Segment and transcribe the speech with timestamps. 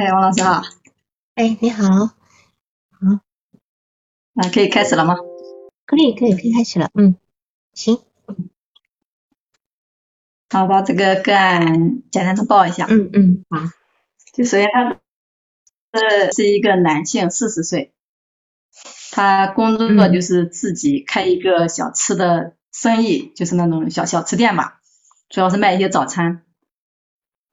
[0.00, 0.62] 哎，王老师好。
[1.34, 1.84] 哎，你好。
[1.84, 2.14] 好，
[4.32, 5.14] 那可以开始了吗？
[5.84, 6.88] 可以，可以，可以开始了。
[6.94, 7.16] 嗯，
[7.74, 7.98] 行。
[10.48, 12.86] 好，把这个个案简单的报一下。
[12.88, 13.58] 嗯嗯，好。
[14.32, 14.98] 就首先他
[15.92, 17.92] 这是一个男性，四十岁，
[19.10, 24.80] 他工作就是自己开一个小吃的生意，就是那种小小吃店吧，
[25.28, 26.46] 主要是卖一些早餐。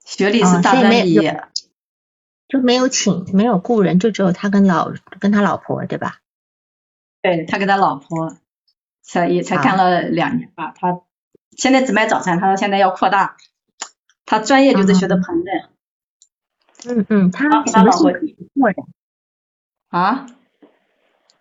[0.06, 1.44] 学历是大专毕业。
[2.48, 6.20] 就没有请，没有雇人，就只有他跟老跟他老婆，对吧？
[7.22, 8.38] 对他跟他老婆
[9.02, 11.02] 才也才干了两年吧，他
[11.52, 13.36] 现在只卖早餐，他说现在要扩大，
[14.26, 15.68] 他专业就是学的烹饪。
[16.88, 18.84] 嗯嗯，他什么时候做的？
[19.90, 20.28] 啊？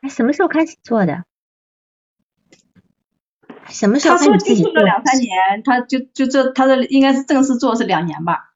[0.00, 1.24] 他什么时候开始做的？
[3.68, 8.54] 什么时候他说接触了两三年，他就就这，他的应该是正式做是两年吧。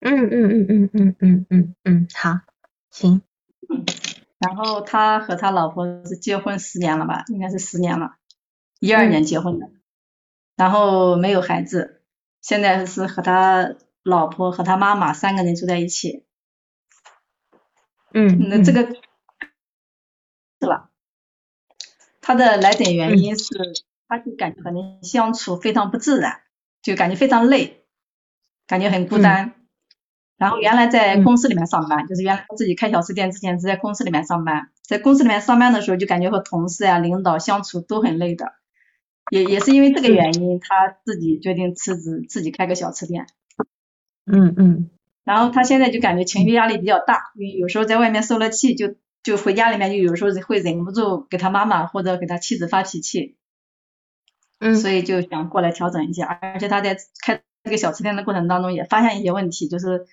[0.00, 2.40] 嗯嗯嗯嗯嗯嗯嗯嗯，好，
[2.90, 3.22] 行。
[4.38, 7.24] 然后他和他老婆是结婚十年了吧？
[7.28, 8.16] 应该是十年了，
[8.78, 9.70] 一二年结婚的。
[10.56, 12.02] 然后没有孩子，
[12.40, 16.24] 现在是和他老婆和他妈妈三个人住在一起。
[18.14, 18.48] 嗯。
[18.48, 18.96] 那这个？
[22.20, 23.46] 他的来诊原因是，
[24.06, 26.42] 他就感觉和人相处非常不自然，
[26.82, 27.84] 就感觉非常累，
[28.66, 29.54] 感觉很孤单。
[30.38, 38.52] 然后原来在公司里面上班，就是原来自己开小吃店之前是在公司里面上班，在公司里面上班的时候就感觉和同事呀、领导相处都很累的，
[39.32, 43.26] 也也是因为这个原因，他自己决定辞职，自己开个小吃店。
[44.26, 44.90] 嗯嗯。
[45.24, 53.36] 然后他现在就感觉情绪压力比较大，因为有时候在外面受了气，就就回家里面就有时候会忍不住给他妈妈或者给他妻子发脾气。
[54.60, 54.76] 嗯。
[54.76, 60.06] 所以就想过来调整一下，而且他在开这个小吃店的过程当中也发现一些问题，就是。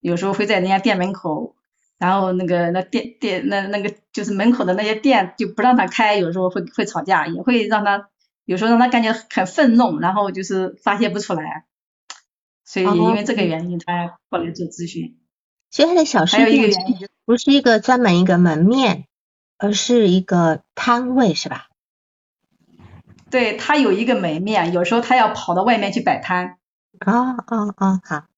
[0.00, 1.54] 有时候会在人家店门口，
[1.98, 8.08] 然后那个那店店那那个就是门口的那些店就不让他开，有时候会会吵架，也会让他
[8.44, 11.66] 有时候让他感觉很愤怒，然后就是发泄不出来，
[12.64, 15.18] 所以因为这个原因他过来做咨询。
[15.70, 16.72] 所以他的小吃店
[17.24, 19.04] 不是一个专门一个门面，
[19.56, 21.68] 而是一个摊位是吧？
[23.30, 26.56] 对他有一个门面，有时候他要跑到外面去摆摊。
[27.06, 28.29] 哦哦哦，好，嗯。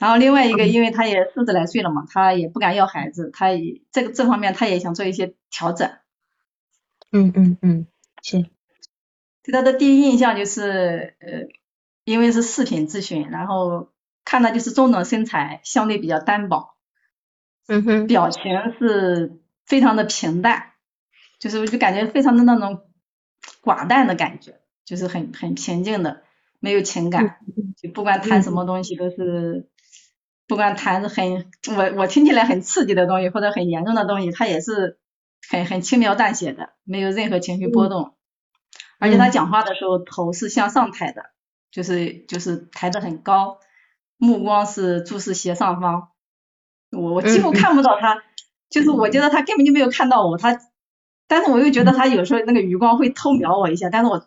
[0.00, 5.90] 然后另外一个，因为他也四十来岁了嘛，他也不敢要孩子，他也这个这方面他也想做一些调整。
[7.12, 7.86] 嗯嗯嗯，
[8.22, 8.46] 是。
[9.42, 11.48] 对他的第一印象就是呃，
[12.04, 13.90] 因为是视频咨询，然后
[14.24, 16.70] 看到就是中等身材，相对比较单薄。
[17.66, 18.06] 嗯哼。
[18.06, 18.42] 表情
[18.78, 20.72] 是非常的平淡，
[21.38, 22.84] 就是我就感觉非常的那种
[23.62, 26.22] 寡淡的感觉，就是很很平静的，
[26.58, 27.36] 没有情感，
[27.76, 29.68] 就不管谈什么东西都是。
[30.50, 34.98] 不管谈是很我我听起来很刺激的东西，或者很严重的东西，他也是
[35.48, 38.16] 很很轻描淡写的，没有任何情绪波动。
[38.98, 41.26] 而且他讲话的时候头是向上抬的，
[41.70, 43.60] 就是就是抬得很高，
[44.16, 46.08] 目光是注视斜上方。
[46.90, 48.20] 我我几乎看不到他，
[48.70, 50.58] 就是我觉得他根本就没有看到我，他
[51.28, 54.26] 但是我又觉得他有时候那个余光会偷瞄我一下，但是我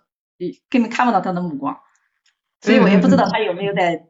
[0.69, 1.81] 根本看不到他的目光，
[2.61, 4.07] 所以我也不知道他有没有在。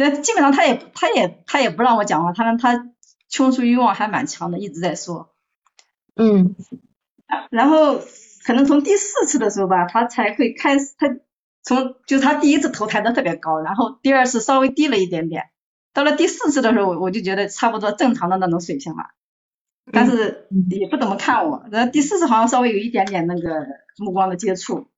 [0.00, 2.88] 对，基本上他也他也他也不让我讲话，他他
[3.28, 5.34] 倾诉欲望还蛮强的，一直在说。
[6.16, 6.56] 嗯。
[7.50, 8.00] 然后
[8.46, 11.14] 可能从第四次的时候吧，他才会开始，他
[11.62, 15.50] 从就是他第一次头抬的特别高，然后第二次稍微低了一点点，
[15.92, 19.04] 到了第四次的时候，我就觉得差不多正常的那种水平了，
[19.92, 23.66] 但是也不怎么看我，然后第四次好像稍微有一点点那个
[23.98, 24.89] 目光的接触。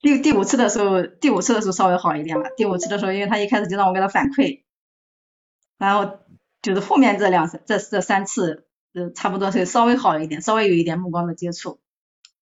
[0.00, 2.50] 第第五次的时候，第五次的时候稍微好一点了。
[2.56, 4.62] 第五次的时候，因为他一开始就让我给他反馈，
[5.78, 6.18] 然后
[6.62, 11.78] 就是后面这两这这三次，呃，差不多是稍微好一点，稍微有一点目光的接触。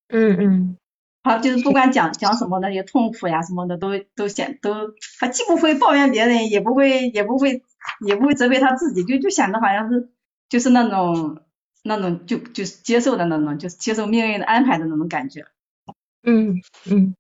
[0.09, 0.79] 嗯嗯。
[1.23, 7.65] 他就是不管讲讲什么那些痛苦呀什么的，都都显都，他既不会抱怨别人，也不会也不会
[8.07, 10.09] 也不会责备他自己，就就显得好像是
[10.49, 11.41] 就是那种
[11.83, 15.47] 那种就就是接受的那种，就是接受命运的安排的那种感觉。
[16.23, 17.17] 嗯嗯。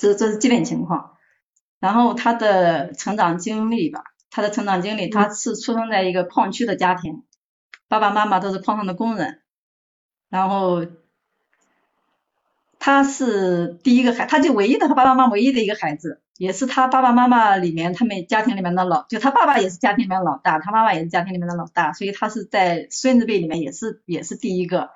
[0.00, 1.18] 这这是基本情况，
[1.78, 7.22] 然后他的成长经历吧，他的成长经历，他是出生在一个矿区的家庭，
[7.86, 9.42] 爸爸妈妈都是矿上的工人，
[10.30, 10.86] 然后
[12.78, 24.88] 他是第一个孩，他就唯一的他爸爸妈妈唯一的一个孩子，也是他爸爸妈妈里面他们家庭里面的老，就他爸爸也是家庭里面老大，他妈妈也是家庭里面的老大，所以他是在孙子辈里面也是也是第一个，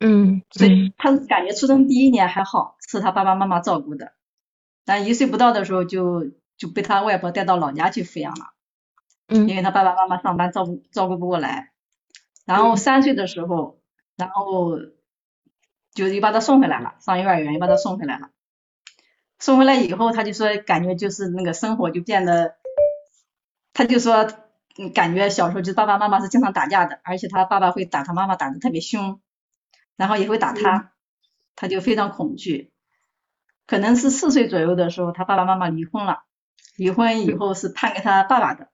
[0.00, 4.14] 嗯，所以他感觉出生第一年还好，是他爸爸妈妈照顾的。
[4.84, 8.52] 但一岁不到的时候就就被他外婆带到老家去抚养了。
[9.28, 9.48] 嗯。
[9.48, 11.72] 因为他爸爸妈妈上班照顾照顾不过来，
[12.44, 13.80] 然后三岁的时候，
[14.16, 14.78] 然后
[15.94, 18.30] 就又把他送回来了，上幼儿园又把他送回来了。
[19.38, 22.56] 送回来以后，他就说感觉就是那个生活就变得，
[23.72, 24.28] 他就说
[24.94, 29.20] 感觉小时候就爸爸妈妈是经常打架的，而且他爸爸会打他妈妈打的特别凶，
[29.96, 30.92] 然后也会打他，
[31.54, 32.71] 他就非常恐惧。
[33.66, 36.24] 可能是四岁左右的时候，他爸爸妈妈离婚了，
[36.76, 38.68] 离婚以后是判给他爸爸的。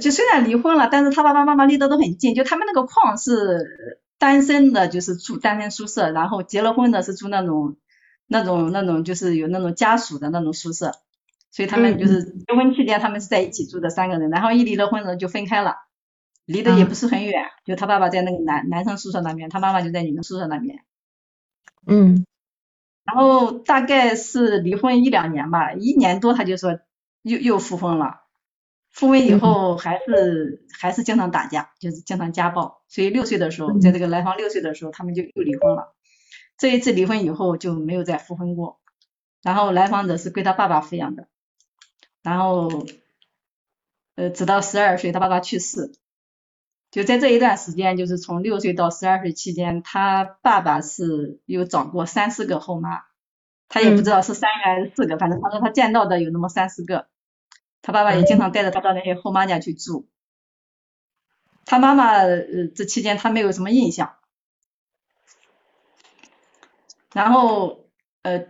[0.00, 7.76] 就虽然离婚了，但是他爸爸妈妈离得都很近，就他们那个矿是单身的，就是住单身宿舍，然后结了婚的是住那种。
[8.30, 10.92] 那种那种就是有那种家属的那种宿舍，
[11.50, 15.76] 所以他们就是结婚期间他们是在一起住的三个人，然后一离了婚呢就分开了，
[16.44, 17.32] 离得也不是很远，
[17.64, 20.84] 就他爸爸在那个男男生宿舍那边，他妈妈就在女生宿舍那边。
[21.86, 22.26] 嗯，
[23.10, 26.78] 然后大概是离婚一两年吧，一年多他就说
[27.22, 28.20] 又又复婚了，
[28.90, 35.94] 复婚以后还是还是经常打架，就是经常家暴，所以六岁的时候，在这个来访六岁的时候，他们就又离婚了。
[36.58, 38.78] 这一次离婚以后就没有再复婚过，
[39.42, 41.28] 然后来访者是归他爸爸抚养的，
[42.22, 42.84] 然后
[44.16, 45.92] 呃直到十二岁他爸爸去世，
[46.90, 53.02] 就在这一段时间，就是从六岁到十二岁期间，他爸爸是有找过三四个后妈，
[53.68, 57.06] 他也不知道是三个还是四个，反正他说他见到的有那么三四个，
[57.82, 60.08] 他爸爸也经常带着他到那些后妈家去住，
[61.64, 64.14] 他妈妈呃这期间他没有什么印象。
[67.14, 67.86] 然后，
[68.20, 68.48] 呃，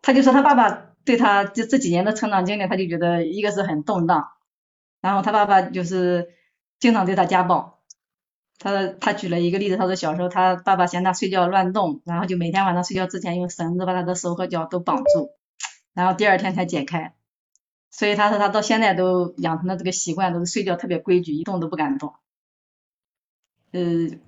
[0.00, 4.30] 他就说他爸爸对他这这几年的成长经历，他就觉得一个是很动荡，
[5.02, 6.34] 然后他爸爸就是
[6.80, 7.78] 经常对他家暴。
[8.58, 15.30] 他他举了一个例子，他说小时候他爸爸嫌他睡觉乱动，然后就每天晚上睡觉之前用绳子把他的手和脚都绑住，
[15.94, 17.14] 然后第二天才解开。
[17.90, 22.12] 所以他说他到现在都养成了这个习惯，都是睡觉特别规矩，一动都不敢动。
[23.72, 23.80] 呃，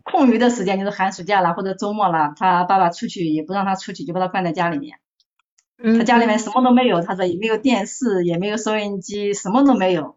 [0.03, 4.99] 空余的时间就是寒暑假了或者周末了，他爸爸出去也不让他出去，就把他关在家里面。
[5.77, 10.17] 他家里面什么都没有，他说也没有电视，也没有收音机，什么都没有，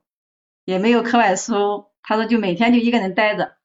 [0.63, 1.87] 也没有课外书。
[2.07, 3.55] 他说就每天就一个人待着。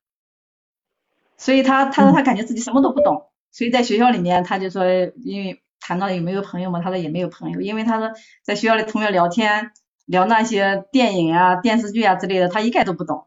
[1.36, 4.84] 所以他他说他感觉自己什么都不懂，所以在学校里面他就说，
[5.24, 8.10] 因为谈到有没有朋友嘛，他说也没有朋友，因为他说
[8.42, 9.70] 在学校里同学聊天
[10.04, 13.26] 聊那些电影啊、电视剧啊之类的，他一概都不懂。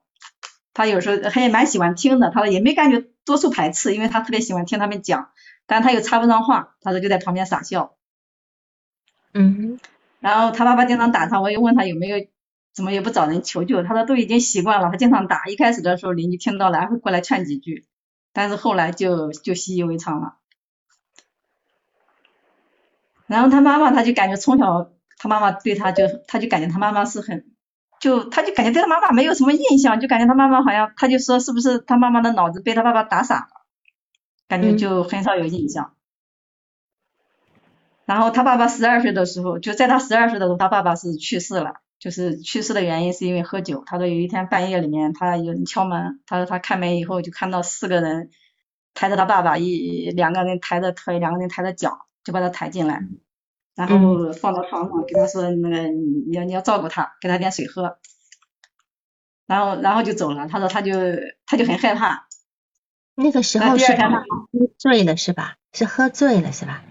[0.75, 5.31] 他有时候他也蛮喜欢听的，他说也没感觉多受排斥，因为他特别喜欢听他们讲，
[5.65, 7.95] 但他又插不上话，他说就在旁边傻笑。
[9.33, 9.79] 嗯，
[10.19, 12.17] 然后他爸爸经常打他，我又问他有没有，
[12.73, 17.85] 怎么也不找人求救，他说都已经习惯了，他经常打，一开始的时候邻居听到了还会过来劝几句，
[18.33, 20.37] 但是后来就就习以为常了。
[23.27, 27.45] 然后他妈妈他就感觉从小他妈妈对他就他就感觉他妈妈是很。
[27.99, 33.47] 就他就感觉对他妈妈没有什么印象，就感觉他妈妈好像，他就说是不是他妈妈的脑子被他爸爸打傻了，
[34.49, 35.93] 感觉就很少有印象。
[38.03, 43.81] 然后他爸爸十二岁的时候，就在他十二岁的时候，他爸爸是去世了，就是去世的原因是因为喝酒。
[43.85, 48.29] 他说有一天半夜里面，他有人敲门，他说他开门以后就看到四个人
[48.93, 53.07] 抬着他爸爸，一两个人抬着腿，两个人抬着脚，就把他抬进来。
[53.73, 57.97] 然后放到床上，给他说那个你要你要照顾他，给他点水喝，
[59.45, 60.49] 然后然后就走了。
[60.49, 60.91] 他说他就
[61.45, 62.27] 他就很害怕。
[63.15, 65.55] 那个时候是喝醉了是吧？
[65.71, 66.83] 是喝醉了是吧？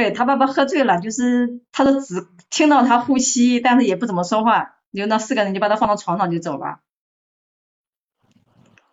[0.00, 4.76] 对他爸爸喝醉了，就是他说只听到他呼吸，但是也不怎么说话。
[4.94, 6.80] 就那四个人就把他放到床上就走了。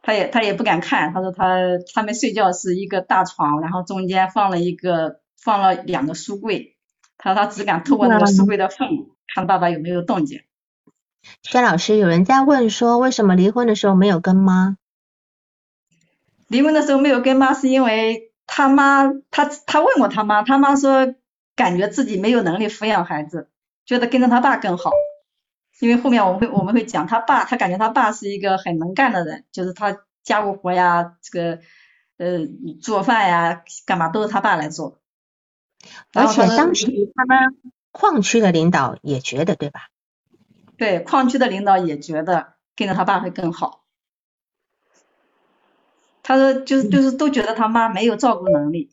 [0.01, 1.55] 他也他也不敢看，他说他
[1.93, 6.75] 他们睡觉是一个大床，然后中间放了一个放了两个书柜。
[7.17, 10.41] 他说他只敢透过那个书柜的缝看爸爸有没有动静。
[11.41, 14.77] 薛老师，有人在问说，为什么离婚的时候没有跟妈？
[16.47, 21.13] 离婚的时候没有跟妈，是因为他妈他他问过他妈，他妈说
[21.55, 23.51] 感觉自己没有能力抚养孩子，
[23.85, 24.91] 觉得跟着他爸更好。
[25.79, 31.59] 因为后面我们会我们会讲他爸，他感觉他爸是一个很能干的人，就是他家务活呀，这个
[32.17, 32.47] 呃
[32.81, 34.99] 做饭呀，干嘛都是他爸来做。
[36.13, 37.37] 而且当时他们
[37.91, 39.89] 矿区的领导也觉得，对吧？
[40.77, 43.83] 对，矿区的领导也觉得跟着他爸会更好。
[46.27, 48.91] 他说，就是就是都觉得他妈没有照顾能力。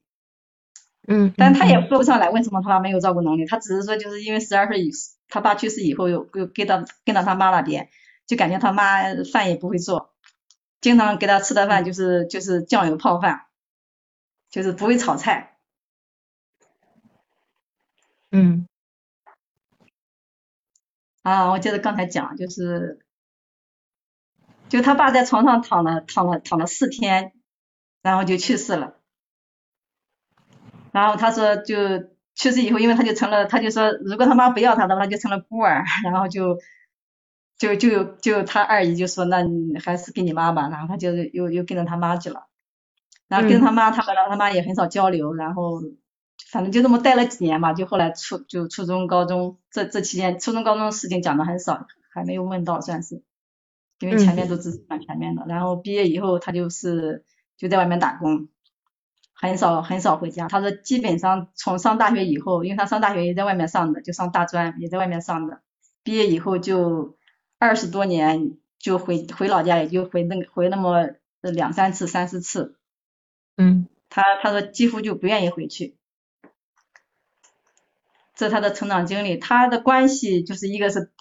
[1.08, 1.34] 嗯。
[1.36, 4.92] 但他也说不上来为什么他妈没有照顾能力，他只是说就是因为十二岁以
[5.28, 7.88] 他爸去世以后又又跟到跟到他妈那边，
[8.24, 10.14] 就感觉他妈饭也不会做，
[10.80, 13.46] 经常给他吃的饭就是就是酱油泡饭，
[14.48, 15.58] 就是不会炒菜。
[18.30, 18.68] 嗯，
[21.22, 23.03] 啊，我接着刚才讲，就是，
[24.68, 27.32] 就他爸在床上躺了躺了躺了四天，
[28.02, 28.94] 然后就去世了。
[30.92, 31.76] 然后他说，就
[32.34, 35.84] 去世以后，因为他就成了，他就说，如果他妈不要他的话，他就成了孤儿。
[36.04, 36.58] 然后就
[37.58, 39.44] 就就就他二姨就说，那
[39.84, 40.68] 还是给你妈吧。
[40.68, 42.46] 然后他就又又跟着他妈去了。
[43.26, 45.34] 然后跟他妈，他和他妈也很少交流。
[45.34, 45.82] 然后
[46.50, 47.72] 反正就这么待了几年吧。
[47.72, 53.22] 就后来初就初中高中这这期间，初中高中的事情讲的很少，还没有问到算是，
[54.04, 55.44] 因为前面都知识蛮全面的。
[55.48, 57.24] 然后毕业以后，他就是
[57.56, 58.48] 就在外面打工。
[59.36, 65.60] 很少很少回家，他说基本上从上大学以后，因为他上大学也在外面上的，就上大专也在外面上的，
[66.04, 67.18] 毕业以后就
[67.58, 72.78] 二十多年就回回老家，也就回那回那么两三次三四次，
[73.56, 75.96] 嗯，他他说几乎就不愿意回去，
[78.34, 81.12] 这是他的成长经历，他的关系就是一个是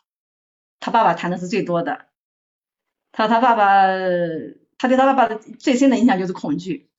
[0.80, 2.06] 他爸爸谈的是最多的，
[3.14, 3.86] 他他爸爸
[4.78, 6.90] 他对他爸爸的最深的印象就是恐惧。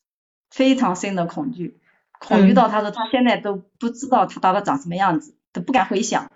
[0.51, 1.81] 非常深的恐惧，
[2.21, 6.31] 恐惧到他说他现在都不知道他爸爸长什么样子，都不敢回想，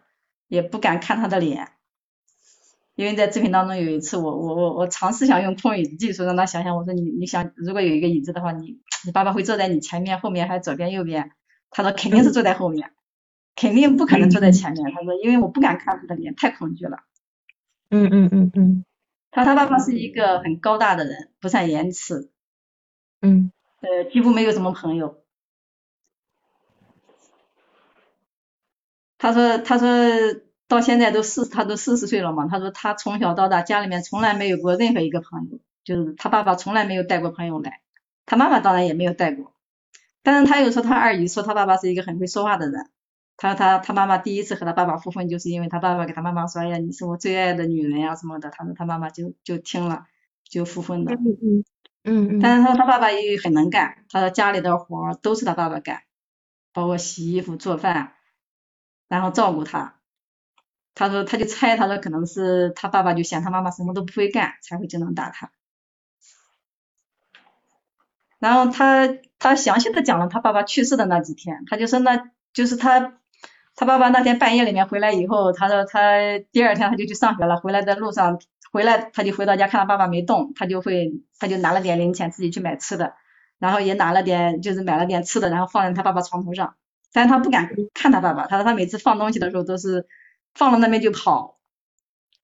[0.49, 1.69] 也不敢看他的脸，
[2.97, 11.31] 因为在视频当中有一次我我我我尝试想用空椅子技术让他想想，我说你你想如果有一个椅子的话，你你爸爸会坐在你前面、后面还是左边、右边？
[11.71, 12.91] 他说肯定是坐在后面，
[13.55, 14.93] 肯定不可能坐在前面。
[14.93, 17.05] 他说因为我不敢看他的脸，太恐惧了。
[17.91, 18.85] 嗯嗯嗯嗯。
[19.45, 22.31] 他他爸爸是一个很高大的人，不善言辞。
[23.23, 23.53] 嗯。
[23.81, 25.23] 呃，几乎没有什么朋友。
[29.19, 29.89] 他说，他说
[30.67, 32.49] 到现在都四，他都四十岁了嘛。
[32.49, 37.81] 他说他从小到大家里面从来没有过任何一个朋友，就是他爸爸从来没有带过朋友来，
[38.27, 39.53] 他妈妈当然也没有带过。
[40.25, 42.91] 但是他又说他二姨说他爸爸是一个很会说话的人。
[43.39, 48.51] 他说他他妈妈第一次和他爸爸复婚，就是因为他爸爸给他妈妈说，哎呀，你是我最爱的女人呀什么的。
[48.51, 50.07] 他说他妈妈就就听了，
[50.45, 51.13] 就复婚了。
[52.05, 56.03] 嗯，但是他他爸爸也很能干，他说家里的活都是他爸爸干，
[56.73, 58.15] 包括洗衣服、做饭，
[59.09, 59.95] 然后照顾他。
[60.95, 65.53] 他说他就猜，他说可能是他爸爸就嫌他妈妈什么都不会干，才会经常打他。
[68.41, 73.18] 然后他他详细的讲了他爸爸去世的那几天，他就说那就是他
[73.79, 76.01] 他爸爸那天半夜里面回来以后，他说他
[76.51, 78.41] 第二天他就去上学了，回来的路上。
[78.73, 83.15] 回来他就回到家看他爸爸没动，他就会他就拿了点零钱自己去买吃的，
[83.59, 86.75] 然后也拿了点就是买了点吃的，然后放在他爸爸床头上，
[87.13, 90.07] 但是他不敢看他爸爸，他说他每次放东西的时候都是
[90.55, 91.57] 放到那边就跑，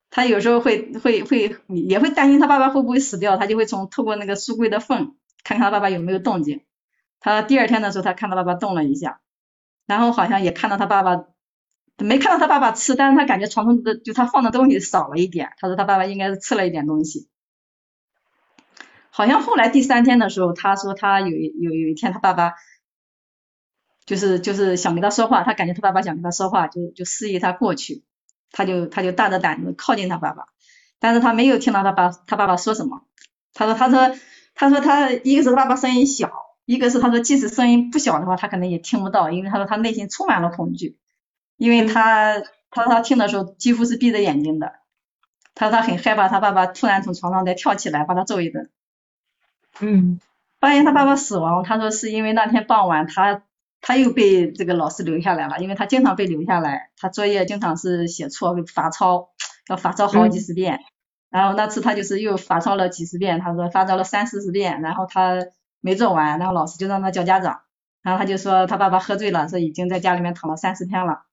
[0.09, 6.63] 他有时候会会会也会担心他爸爸会不会死掉，他就会从透过那个书柜的缝看看他爸爸有没有动静，
[7.21, 9.21] 他第二天的时候他看他爸爸动了一下，
[9.87, 11.25] 然后好像也看到他爸爸。
[11.99, 15.53] 没看到他爸爸吃，但是他感觉床头的就他放的东西少了一点。
[15.59, 17.29] 他说他爸爸应该是吃了一点东西。
[19.11, 22.55] 好像后来第三天的时候，他说他有有有一天他爸爸
[24.05, 28.03] 就是就是想跟他说话，他感觉他爸爸想跟他说话，就就示意他过去，
[28.51, 30.47] 他就他就大着胆子靠近他爸爸，
[30.99, 33.07] 但是他没有听到他爸他爸爸说什么。
[33.53, 34.17] 他说他说
[34.57, 36.33] 他说他一个是他爸爸声音小，
[36.65, 40.99] 一个是他说即使声音不小的话，他可能也听不到，因为他说他内心充满了恐惧。
[41.57, 44.73] 因为他他说他听的时候几乎是闭着眼睛的，
[45.55, 48.71] 他说他很害怕他爸爸突然从床上再跳起来把他揍一顿。
[49.81, 50.19] 嗯，
[50.59, 53.43] 发现他爸爸死亡，他说是因为那天傍晚他
[53.81, 59.29] 他又被这个老师留下来了，因为他经常被留下来，他作业经常是写错会罚抄，
[59.69, 60.81] 要罚抄好几十遍。
[61.31, 65.39] 然后那次他就是又罚抄了几十遍，他说罚抄了三四十遍，然后他
[65.85, 67.61] 没做完，然后老师就让他叫家长，
[68.03, 71.25] 然后他就说他爸爸喝醉了，说已经在家里面躺了三四天了。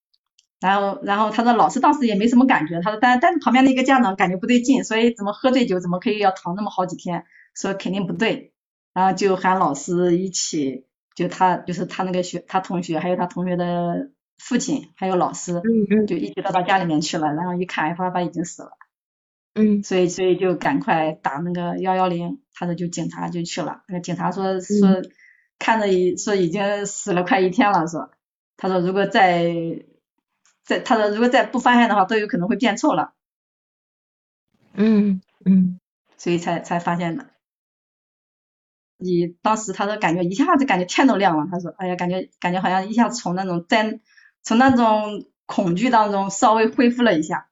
[0.60, 7.24] 然后，然后他说老师当时也没什么感觉，他说但但是旁边的一个家长感觉不对劲，所以怎么喝醉酒怎么可以要躺那么好几天，
[7.56, 8.52] 说肯定不对，
[8.94, 15.62] 然后就喊老师一起，就他就是他那个学他同学还有他同学的父亲还有老师，
[16.08, 18.72] 就一起到他家里面去了，然后一看他爸爸已经死了，
[19.54, 25.02] 嗯，所以所以就赶快打那个幺幺零，他说就警察就去了，那个警察说说
[25.60, 28.12] 看着已说已经死了快一天了，说
[28.56, 29.54] 他说如果再
[30.64, 33.14] 再他说，如果再不发现的话，都有可能会变臭了。
[34.74, 35.80] 嗯嗯，
[36.18, 37.26] 所以才才发现的。
[38.98, 44.00] 你当时他说感觉一下子感觉天都亮了，他说哎呀感觉感觉好像一下从那种在
[44.44, 47.50] 从那种恐惧当中稍微恢复了一下。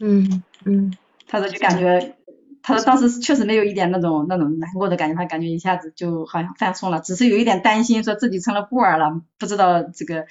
[0.00, 0.92] 嗯嗯，
[1.28, 2.16] 他说就感觉
[2.62, 10.26] 他说当时确实没有一点那种那种难过的感觉，他感觉一下子就好像放松了，只是有一点担心说自己成了孤儿了，不知道这个。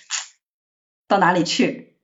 [1.08, 1.96] 到哪里去？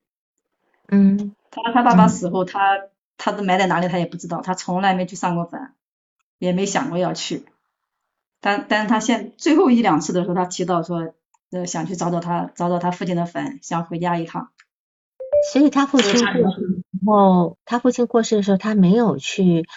[0.87, 2.79] 嗯，他说他爸爸死后，他
[3.17, 5.73] 他都埋在哪里他也不知道，他从来没去上过坟，
[6.39, 7.45] 也没想过要去。
[8.41, 11.13] 但但是他现最后一两次的时候，他提到说，
[11.51, 14.49] 呃，想去找找他找找他父亲的坟，想回家一趟。
[15.53, 16.51] 所以他父亲过
[17.05, 19.67] 世的时候，他父亲过世的时候，他没有去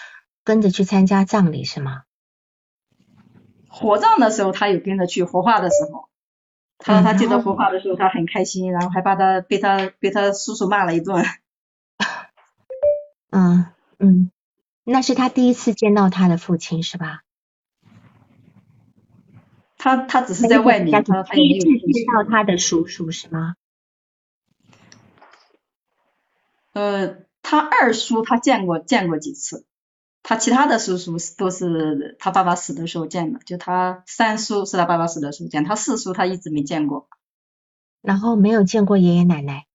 [0.43, 2.03] 跟着去参加葬礼是吗？
[3.67, 6.09] 火葬的时候，他有跟着去火化的时候。
[6.79, 11.23] 他说他记得火化的时候，他很开心，然后还把他被他被他叔叔骂了一顿。
[13.31, 13.65] 嗯
[13.99, 14.31] 嗯，
[14.85, 17.23] 那是他第一次见到他的父亲是吧？
[19.77, 23.55] 他他只是在外面，他他第一次见到他的叔叔是吗？
[26.79, 29.65] 呃，他二叔他见过见过几次，
[30.23, 37.09] 他其他的叔叔都是他爸爸死的时候见的，就他三叔是他爸爸死的时候见，他四叔他一直没见过。
[38.01, 39.65] 然后没有见过爷爷奶奶？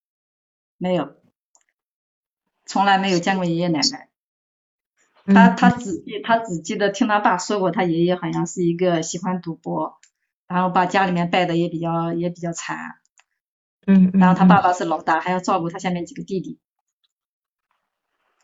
[0.79, 1.17] 没有，
[2.65, 4.09] 从来没有见过爷爷奶奶。
[5.27, 9.99] 他他只记他只记得听他爸说过，他爷爷好像是一个喜欢赌博，
[10.47, 12.79] 然后把家里面败的也比较也比较惨。
[13.87, 16.59] 嗯然后他爸爸是老大，还要照顾他下面几个弟弟。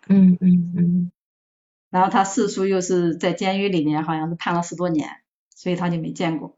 [0.09, 1.13] 嗯嗯嗯，
[1.91, 5.09] 然后他四叔又是在监狱里面，好像是判了十多年，
[5.51, 6.57] 所以他就没见过。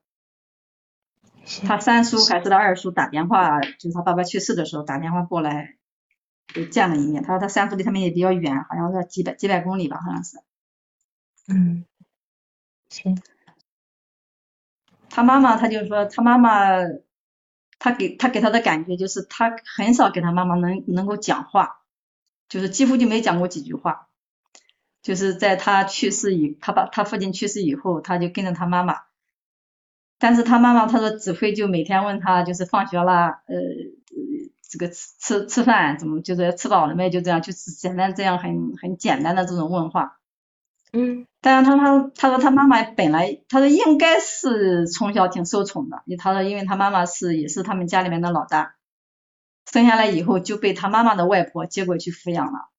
[1.66, 5.76] 他三叔还是他二叔打电话，就是他爸爸去世的时候打电话过来，
[6.54, 7.22] 就见了一面。
[7.22, 10.38] 他说他三叔离他们也比较远，好像是几百几百公里吧，好像是。
[11.48, 11.84] 嗯，
[12.88, 13.20] 行。
[15.10, 16.76] 他妈妈，他就说他妈妈，
[17.78, 21.81] 他给他给他的感觉就是他很少给他妈妈能能够讲话。
[22.52, 24.08] 就是几乎就没讲过几句话，
[25.00, 28.98] 就是在他去世以他爸他父亲去世以后，他就跟着他妈妈，
[30.18, 33.56] 但是他妈妈他说只会就每天问他就是放学了呃
[34.68, 40.18] 这个吃吃吃饭怎么就是吃饱了没就这样就是简单这样很很简单的这种问话，
[40.92, 48.74] 嗯，但是他他他说他妈妈本来他说应该是从小挺受宠的，他说因为他妈妈是也是他们家里面的老大。
[49.70, 52.70] 生下来以后就被他妈妈的外婆接过去抚养了。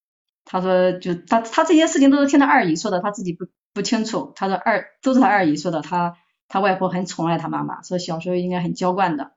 [0.45, 4.33] 他说，就他他这些事情都是听他二姨说的，他自己不不清楚。
[4.35, 6.17] 他说二都是他二姨说的，他
[6.49, 9.31] 他外婆很宠爱他妈妈，说小时候应该很娇惯的。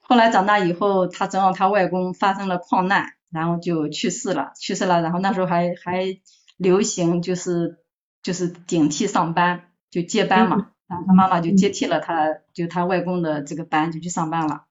[0.00, 5.02] 后来长大以后，他正好他外公发生了矿难，然后就去世了，去世了。
[5.02, 6.20] 然后那时候还还
[6.56, 7.80] 流行就是
[8.22, 10.68] 就是顶替上班，就接班嘛。
[10.86, 14.65] 然后他妈妈就接替了他，就他外公的这个班，就去上班了。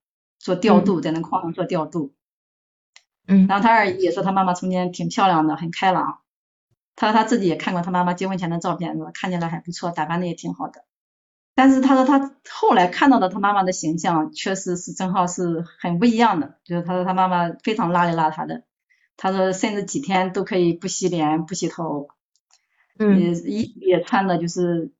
[0.45, 2.13] 做调度，在那矿上做调度。
[3.27, 3.47] 嗯。
[3.47, 6.19] 然后他二姨也说他妈妈从前挺漂亮的，很开朗。
[6.95, 10.85] 他说他自己也看过他妈妈结婚前的照片，说看起来还不错，打扮的也挺好的。
[11.55, 16.59] 但是他说他后来看到的他妈妈的形象，确实是正好是很不一样的。
[16.63, 18.65] 就是他说他妈妈非常邋里邋遢的，
[19.17, 22.09] 他说甚至几天都可以不洗脸不洗头。
[22.99, 23.19] 嗯。
[23.19, 24.91] 衣服也穿的就是，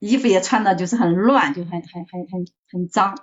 [0.00, 3.16] 衣服也穿的就是很乱，就很很很很很脏。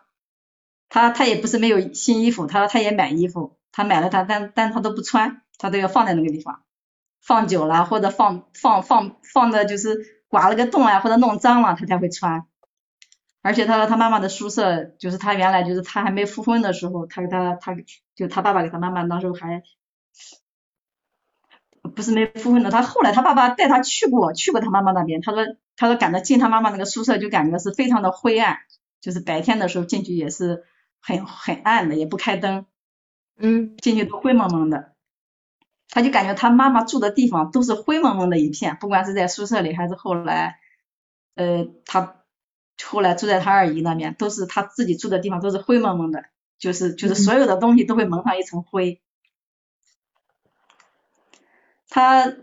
[0.94, 6.62] 他他也不是没有新衣服，他说他也买衣服，他买了他，但但他都不穿，他都要放在那个地方，
[7.20, 12.46] 放久了或者放放放放的就是刮了个洞啊，或者弄脏了他才会穿。
[13.42, 17.76] 而且他说他妈妈的宿舍，就是他原来就是他还没复婚的时候，他给他他
[18.16, 19.64] 就他爸爸给他妈妈那时候还
[21.96, 25.44] 不是没复婚的，他后来他爸爸带他去过去过他妈妈那边，他说
[25.76, 28.60] 他说感到进他妈妈那个宿舍就感觉是非常的灰暗，
[29.02, 30.64] 就是白天的时候进去也是。
[31.06, 32.66] 很很暗的，也不开灯，
[33.36, 34.94] 嗯，进去都灰蒙蒙的，
[35.90, 40.62] 他就感觉他妈妈住的地方都是灰蒙蒙的一片，不管是在宿舍里还是后来，
[41.36, 42.24] 呃，他
[42.82, 46.24] 后来住在他二姨那边，都是他自己住的地方都是灰蒙蒙的，
[46.58, 49.02] 就是就是所有的东西都会蒙上一层灰。
[51.90, 52.34] 他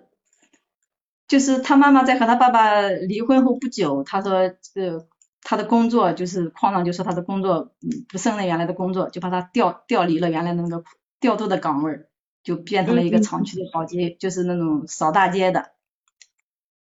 [1.27, 4.33] 就是他妈妈在和他爸爸离婚后不久，他说
[4.75, 5.09] 呃。
[5.43, 10.85] 他的工作就是矿上，就说他的工作嗯不胜任原来的工作，就把他调调离了原来那个
[11.19, 12.07] 调度的岗位，
[12.43, 15.73] 就变成了一个厂区的保洁，就是那种扫大街的，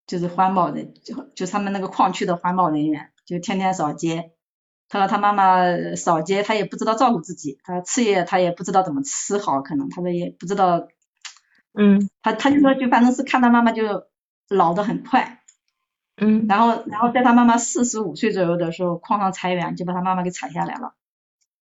[0.06, 4.32] 就是环保的，就就他们那个矿区的环保人员，就天天扫街。
[4.90, 10.88] 他说他妈妈扫街，他也不知道照顾自己，他吃也他也不知道怎么吃好，可能他说也不知道，
[11.74, 14.06] 嗯，他他就说就反正是看他妈妈就
[14.48, 15.37] 老的很快。
[16.20, 20.96] 嗯，然后，然后在他妈妈四十五岁左右的时候，矿上裁员，就把他妈妈给裁下来了。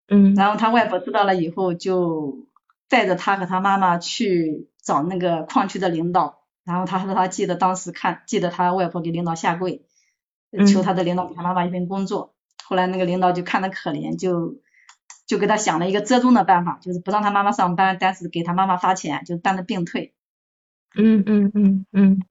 [0.09, 2.47] 嗯，然后他外婆知道了以后，就
[2.89, 6.39] 带着他和他妈妈去找那个矿区的领导。
[6.65, 9.85] 然后他说他记得当时看，记得他外婆给领导下跪，
[10.67, 12.35] 求他的领导给他妈妈一份工作。
[12.65, 14.57] 后来那个领导就看他可怜，就
[15.27, 20.15] 就给他想了一个折中的办法，就是不让他妈妈上班，但是给他妈妈发钱，就是当着病退。
[20.95, 22.23] 嗯嗯嗯嗯。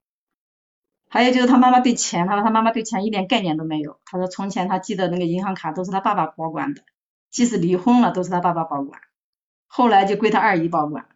[1.12, 3.98] 还有就是他妈妈对钱，他说他妈妈对钱一点概念都没有。
[4.04, 6.82] 他说从前他记得那个银行卡都是他爸爸保管的，
[7.30, 9.00] 即使离婚了都是他爸爸保管，
[9.66, 11.06] 后来就归他二姨保管。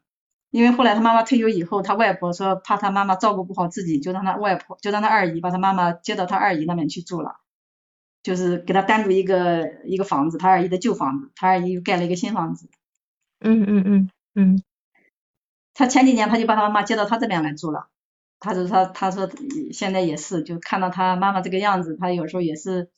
[0.50, 7.36] 因为后来他妈妈退休以后，他外婆说怕他妈妈照顾不好自己，就让他外婆就让他二姨把他妈妈接到他二姨那边去住了。
[8.22, 12.68] 就是给他单独一个一个房子，他二姨的旧房子，他二姨又盖了一个新房子。
[13.40, 14.62] 嗯嗯嗯嗯。
[15.74, 17.88] 他前几年他就把他妈妈接到他这边来住了。
[18.44, 19.28] 他说他他说
[19.72, 22.90] 现在也是，就看到他妈妈这个样子，他有时候也是，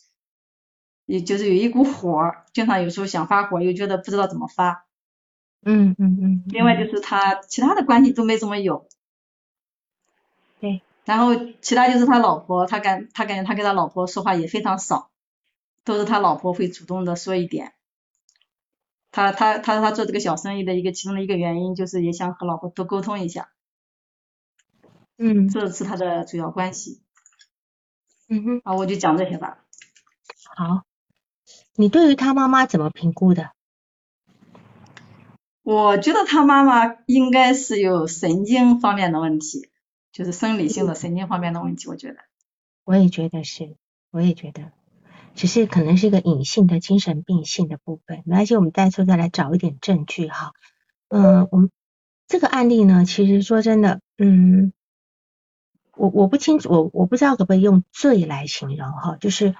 [1.07, 4.85] 也就是有一股火，经常有时候想发火，又觉得不知道怎么发。
[5.63, 6.45] 嗯嗯嗯。
[6.49, 8.87] 另外就是他其他的关系都没怎么有。
[10.61, 10.83] 对。
[11.05, 15.11] 然后其他就是他老婆，他感他感觉他跟他老婆说话也非常少。
[15.85, 17.73] 都是他老婆会主动的说一点，
[19.13, 23.51] 他他他他做这个小生意的一个其中的一个原因就是也想和老婆多沟通一下，
[25.19, 27.01] 嗯，这是他的主要关系，
[28.29, 29.65] 嗯哼，啊我就讲这些吧。
[30.55, 30.85] 好，
[31.75, 33.51] 你对于他妈妈怎么评估的？
[35.63, 39.69] 我觉得他妈妈应该是有神经方面的问题，
[40.13, 42.19] 就是生理性的神经方面的问题，我觉得。
[42.85, 43.77] 我也觉得是，
[44.11, 44.71] 我也觉得。
[45.35, 50.53] 只是可能是一个隐性的精神病性的部分，没关系，我们再次再来找一点证据哈。
[51.09, 51.71] 嗯，我们
[52.29, 54.73] 这个案例呢，其实说真的，嗯，
[55.97, 59.55] 我我不清楚，我我不知道可不可以用罪来形容哈，就是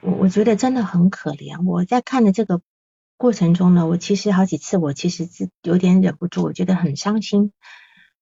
[0.00, 1.64] 我我觉得真的很可怜。
[1.64, 2.60] 我在看的这个
[3.16, 7.52] 过程中呢，我其实好几次我其实是有点忍不住，我觉得很伤心，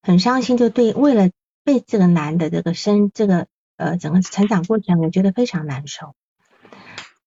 [0.03, 1.31] 很伤心，就对为了
[1.65, 3.47] 被这个男的这个生这个
[3.77, 6.15] 呃整个成长过程，我觉得非常难受。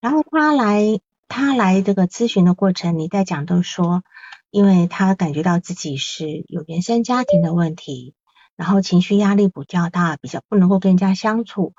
[0.01, 4.03] 然后他来，他来这个咨询的过程，你在讲都说，
[4.51, 8.13] 因为他感觉到自己是有原生家庭的问题，
[8.55, 11.73] 然后情绪压力比较大，比较不能够跟人家相处，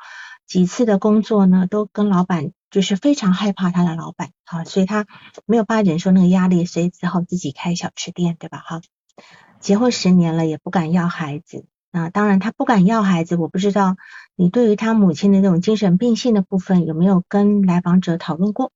[0.46, 5.06] 几次的工作呢，都跟老板就是非常害怕他的老板，啊，所以他
[5.46, 8.58] 没有办法忍受那个压力，所以只好自己开小吃店，对吧？
[8.58, 8.80] 哈，
[9.60, 11.66] 结婚十年了也不敢要孩子。
[11.92, 13.96] 啊，当然他不敢要孩子，我不知道
[14.34, 18.70] 你对于他母亲的那种精神病性的部分有没有跟来访者讨论过？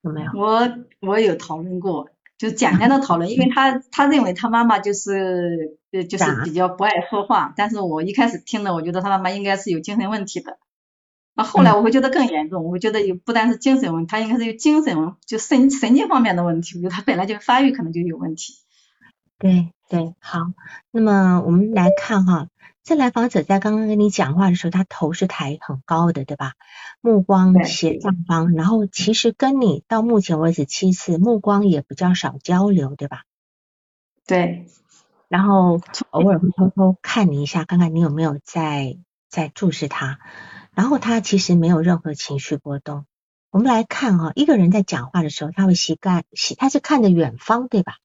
[0.00, 0.32] 有没有？
[0.34, 2.08] 我我有讨论过，
[2.40, 10.56] 就简单的讨论，因为他他认为他妈妈就是呃就是比较不爱说话，但是我一开始听的，我觉得他妈妈应该是有精神问题的，
[11.34, 18.54] 那后来我会觉得更严重，我觉得有不单是精神问题，他应该是有精神就神神经方面的问题，我觉得他本来就发育可能就有问题。
[19.38, 20.38] 对对，好，
[20.90, 22.48] 那么我们来看哈，
[22.82, 26.54] 这来访者在刚刚跟你讲话的时候，他头是抬很高的，对吧？
[27.00, 33.24] 目光斜上方，然后其实跟你到目前为止七次，目光也比较少交流，对吧？
[34.26, 34.66] 对，
[35.28, 38.96] 然后偶尔会偷偷看你一下，看看你有没有在
[39.28, 40.18] 在注视他，
[40.74, 43.04] 然后他其实没有任何情绪波动。
[43.50, 46.24] 我们来看哈，一个人在讲话的时候，他会习惯，
[46.56, 47.98] 他是看着远方，对吧？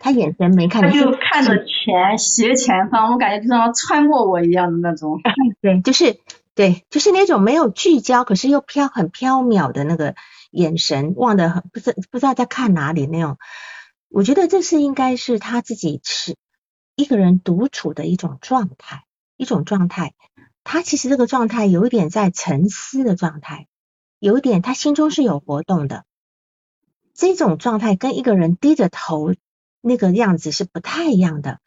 [0.00, 5.20] 他眼神没看，他就看着前斜前方，我感觉就像穿过我一样的那种。
[5.60, 6.20] 对，就是
[6.54, 10.14] 对，就是那种没有聚焦，可是又飘很飘渺的那个
[10.50, 13.38] 眼神，望的很不知不知道在看哪里那种。
[14.08, 16.36] 我觉得这是应该是他自己是
[16.94, 19.04] 一个人独处的一种状态，
[19.36, 20.14] 一种状态。
[20.64, 23.66] 他其实这个状态有一点在沉思的状态，
[24.18, 26.04] 有一点他心中是有活动的。
[27.14, 29.34] 这种状态跟一个人低着头。
[29.88, 31.58] 那个样子是不太一样的。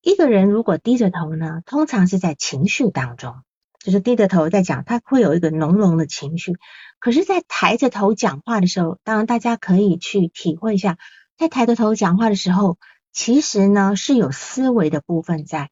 [0.00, 3.42] 一个人如果低着头呢，通常是在情绪当中，
[3.78, 6.56] 就是低着头在讲，他会有一个浓浓的情绪。
[6.98, 10.96] 可是，在抬着头讲话的时候，当然大家可以去体会一下，
[11.36, 12.78] 在抬着头讲话的时候，
[13.12, 15.70] 其实呢是有思维的部分在。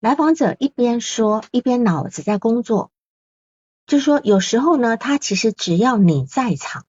[0.00, 2.90] 来访者一边说，一边脑子在工作，
[3.86, 6.84] 就说有时候呢，他其实只要你在场，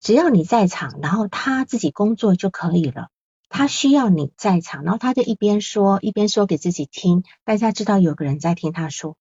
[0.00, 3.08] 只要你在场，然后他自己工作就可以了。
[3.48, 9.16] 他需要你在场，然后他就一边说一边说给自己听，大家知道有个人在听他说。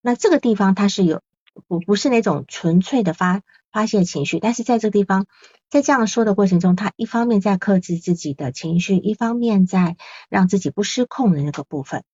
[0.00, 1.22] 那这个地方他是有
[1.66, 5.26] 不不是那种纯粹的发发泄情绪，但是在这个地方，
[5.70, 9.96] 在这样说的过程中，他一方面在克制自己的情绪，一方面在
[10.28, 12.04] 让自己不失控的那个部分。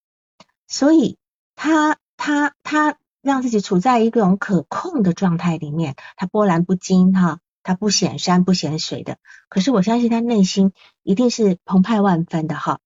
[0.67, 1.19] 所以
[1.57, 7.41] 他他他让自己处在一种可控的状态里面，他波澜不惊哈。
[7.63, 9.19] 他不显山不显水的，
[9.49, 12.81] 可是我相信他内心一定是澎湃万分的哈。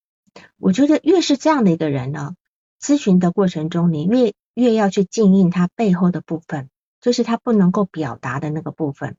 [0.59, 2.35] 我觉得越是这样的一个人呢，
[2.81, 9.17] 咨询的过程中，你越越要去静应他背后的部分，就是他不能够表达的那个部分。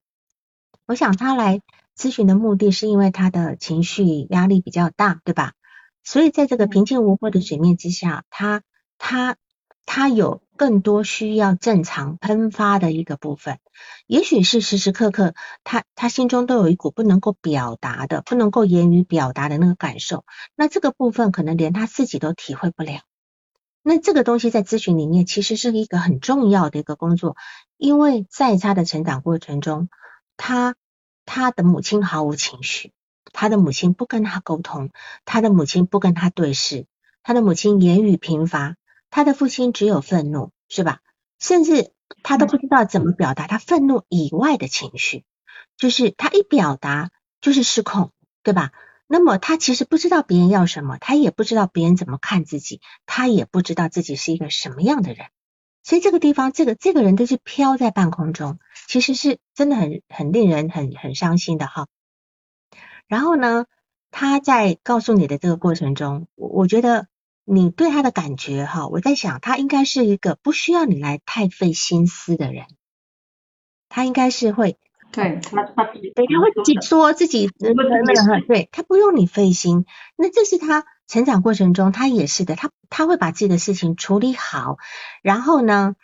[0.85, 1.61] 我想他来
[1.97, 5.53] 咨询的目的是因为他的情绪压力比较大，对吧？
[6.03, 8.61] 所以在这个平静无波的水面之下，他
[8.97, 9.37] 他
[9.85, 13.57] 他有更多需要正常喷发的一个部分，
[14.07, 15.33] 也许是时时刻刻
[15.63, 23.01] 他他心中都有一股不能够表达的、不能够言语表达的那个感受，那这个部分可能连他自己都体会不了。
[23.81, 27.35] 那这个东西在咨询里面其实是一个很重要的一个工作，
[27.77, 29.89] 因为在他的成长过程中，
[30.37, 30.75] 他
[31.25, 32.93] 他的母亲毫无情绪，
[33.31, 34.89] 他的母亲不跟他沟通，
[35.23, 36.87] 他的母亲不跟他对视，
[37.21, 38.75] 他的母亲言语贫乏，
[39.11, 41.01] 他的父亲只有愤怒，是吧？
[41.37, 41.91] 甚至
[42.23, 45.23] 他都不知道怎么表达他愤怒以外的情绪，
[45.77, 48.11] 就是他一表达就是失控，
[48.43, 48.71] 对吧？
[49.07, 55.27] 那么他其实不知道别人要什么，他也不知道别人怎么看自己，他也不知道自己是一个什么样的人，
[55.83, 61.87] 所以这个地方，这个这个人都是飘在半空中，其实是真的很很令人很很伤心的哈。
[63.07, 63.67] 然后呢，
[64.09, 67.07] 他在告诉你的这个过程中，我我觉得
[67.45, 72.65] 你对他的感觉哈，我在想他应该是一个不需要你来太费心思的人，
[73.87, 74.77] 他应该是会。
[75.11, 79.85] 对他，他对他会自己说自己那个，对他不用你费心。
[80.17, 84.77] 那这是他成长过程中，他也是的，他他会把自己的事情处理好，
[85.21, 85.95] 然后呢，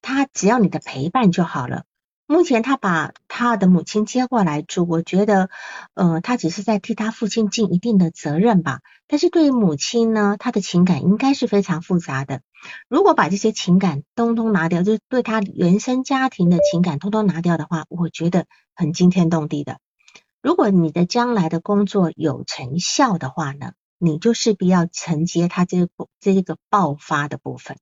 [0.00, 1.84] 他只要你的陪伴就好了。
[2.28, 5.48] 目前他把他的母亲接过来住，我觉得，
[5.94, 8.80] 呃，他只是在替他父亲尽一定的责任吧。
[9.06, 12.40] 但是对于母亲呢，他的情感应该是非常复杂的。
[12.88, 19.78] 如果把这些情感通通拿掉，就是对他原生家庭的情感通通拿掉的话，我觉得很惊天动地的。
[20.42, 27.76] 如果你的将来的工作有成效的话呢，你就势必要承接他这个这一个爆发的部分，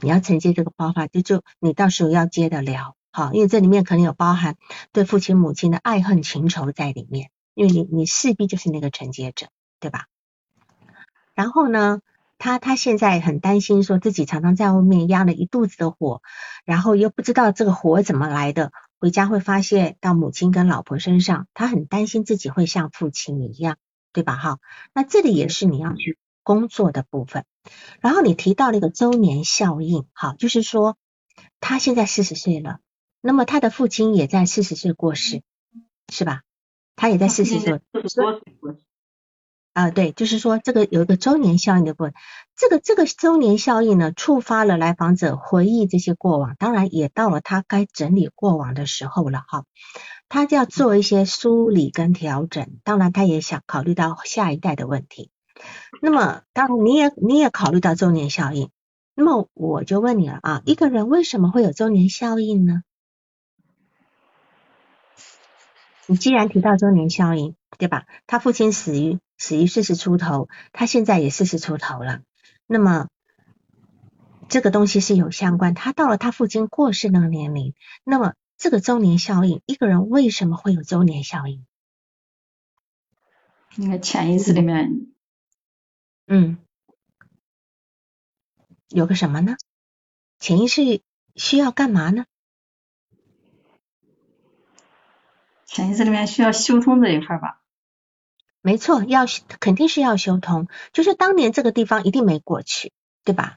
[0.00, 2.94] 你要承接这个爆发，就就你到时候要接得了。
[3.12, 4.56] 好，因为这里面可能有包含
[4.92, 9.48] 对父亲母亲的爱恨情仇在里面，因为你你势必就是那个承接者，
[9.80, 10.06] 对吧？
[11.34, 12.02] 然后呢，
[12.38, 16.22] 他他现在很担心，说自己常常在外面压了一肚子的火，
[16.64, 18.70] 然后又不知道这个火怎么来的，
[19.00, 23.76] 回家会发泄到母亲跟老婆身上，他很担心自己会像父亲一样，
[24.12, 24.36] 对吧？
[24.36, 24.58] 哈，
[24.94, 27.44] 那这里也是你要去工作的部分。
[28.00, 30.96] 然后你提到了一个周年效应，好，就是说
[31.58, 32.78] 他现在四十岁了。
[33.20, 35.42] 那么他的父亲也在四十岁过世，
[36.08, 36.42] 是吧？
[36.96, 37.80] 他也在四十岁。
[39.72, 42.12] 啊，对，就是说这个有一个周年效应的部分。
[42.56, 49.64] 这个这个周年效应呢，触发了来访者回忆这些过往，当然也到了他该整理过往的时候了哈。
[50.28, 55.30] 他就要做一些梳理跟调整，当然他也想考虑到下一代的问题。
[56.02, 58.70] 那么当然你也你也考虑到周年效应。
[59.14, 62.82] 那么我就问你了啊，一个人为什么会有周年效应呢？
[66.10, 68.04] 你既然提到周年效应，对吧？
[68.26, 72.22] 他父亲死于死于四十出头，他现在也四十出头了。
[72.66, 73.08] 那么
[74.48, 75.72] 这个东西是有相关。
[75.72, 81.64] 他到了他父亲过世那个年龄，那么这个周年效应，一个人为什么会有周年效应？
[83.76, 85.12] 那个潜意识里面，
[86.26, 86.58] 嗯，
[88.88, 89.54] 有个什么呢？
[90.40, 91.02] 潜意识
[91.36, 92.26] 需要干嘛呢？
[95.72, 97.60] 潜意识里面需要修通这一块吧？
[98.60, 99.24] 没错，要
[99.60, 102.92] 肯定是要修通，就是当年这个地方一定没过去，
[103.24, 103.56] 对吧？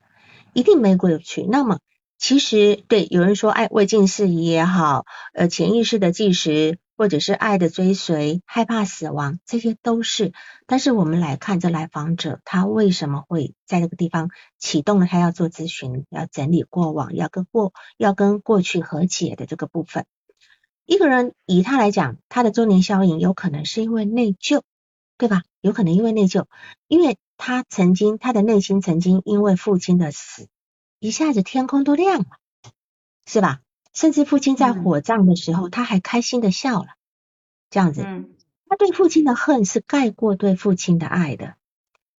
[0.53, 1.41] 一定没过去。
[1.41, 1.79] 那么
[2.19, 10.33] 其实对有人说，哎，未尽事宜也好，呃，潜意识的计时，或者是爱的追随，害怕死亡，这些都是。
[10.67, 20.05] 但是我们来看这来访者，他为什么会在这个地方启动了他要做咨询，要整理过往，要跟过要跟过去和解的这个部分。
[20.85, 24.61] 一个人以他来讲，他的周年效应有可能是因为内疚，
[25.17, 25.43] 对吧？
[25.61, 26.45] 有可能因为内疚，
[26.87, 30.47] 因为他曾经他的内心曾经因为父亲的死，
[30.99, 32.27] 一下子天空都亮了，
[33.25, 33.61] 是吧？
[33.93, 36.87] 甚至父亲在火葬的时候，他还开心的笑了，
[37.69, 38.01] 这样子，
[38.67, 41.55] 他对父亲的恨是盖过对父亲的爱的，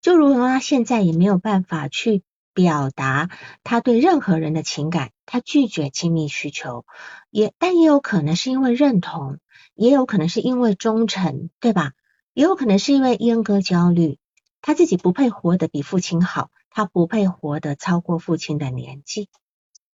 [0.00, 2.22] 就如同他现在也没有办法去。
[2.54, 3.28] 表达
[3.64, 6.86] 他对任何人的情感，他拒绝亲密需求，
[7.30, 9.38] 也但也有可能是因为认同，
[9.74, 11.92] 也有可能是因为忠诚，对吧？
[12.32, 14.18] 也有可能是因为阉割焦虑，
[14.62, 19.28] 他自己不配活得比父亲好，他不配活得超过父亲的年纪，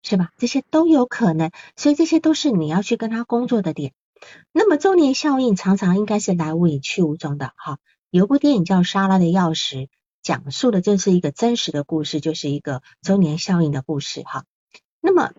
[0.01, 0.31] 是吧？
[0.37, 3.93] 这些都有可能，所以这些都是你要去跟他工作的点。
[4.53, 7.79] 那么周年效应常常应该是来无影去无踪的，哈。
[8.09, 9.75] 有部电影叫《莎拉的钥匙》。
[10.25, 14.43] 讲述的这是一个真实的故事，就是一个周年效应的故事哈。
[14.99, 15.33] 那么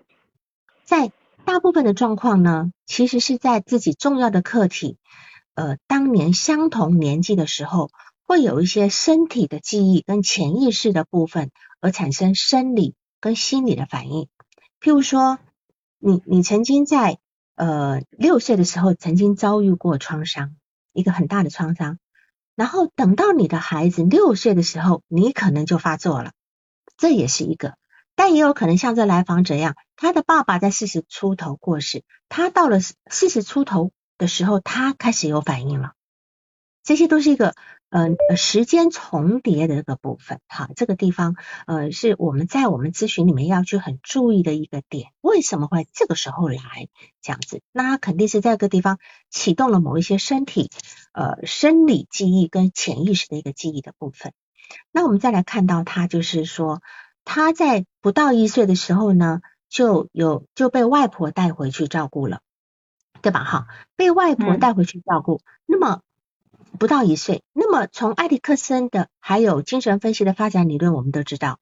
[0.85, 1.11] 在
[1.45, 4.97] 大部分的状况呢，其实是在自己重要的课题，
[5.55, 7.91] 呃，当年相同年纪的时候，
[8.29, 14.29] 会有一些身体的记忆跟潜意识的部分，而产生生理跟心理的反应。
[14.81, 15.41] 譬如说，
[15.99, 17.19] 你你曾经在
[17.57, 20.55] 呃六岁的时候曾经遭遇过创伤，
[20.93, 21.99] 一个很大的创伤，
[22.57, 26.33] 然后等到你的孩子六岁的时候，你可能就发作了，
[26.97, 27.77] 这也是一个。
[28.15, 35.93] 但也有可能像这来访者一样，他的爸爸在四十出头过世，他到了四十出头的时候，他开始有反应了。
[36.83, 37.55] 这些都是一个
[38.29, 41.35] 呃时间重叠的这个部分，哈，这个地方
[41.67, 45.13] 呃是我们在我们咨询里面要去很注意的一个点。
[45.21, 46.59] 为什么会这个时候来
[47.23, 47.63] 这样子？
[47.73, 48.99] 那肯定是在这个地方
[49.31, 50.71] 启动了某一些身体
[51.13, 54.33] 呃生理记忆跟潜意识的一个记忆的部分。
[54.93, 56.83] 那我们再来看到他就是说。
[57.29, 62.39] 他在不到一岁的时候呢，就有就被外婆带回去照顾了，
[63.21, 63.43] 对吧？
[63.43, 65.41] 哈，被外婆带回去照顾。
[65.67, 66.03] 那么
[66.77, 71.59] 不到一岁，那么从埃里克森的还有精神分析的发展理论，我们都知道，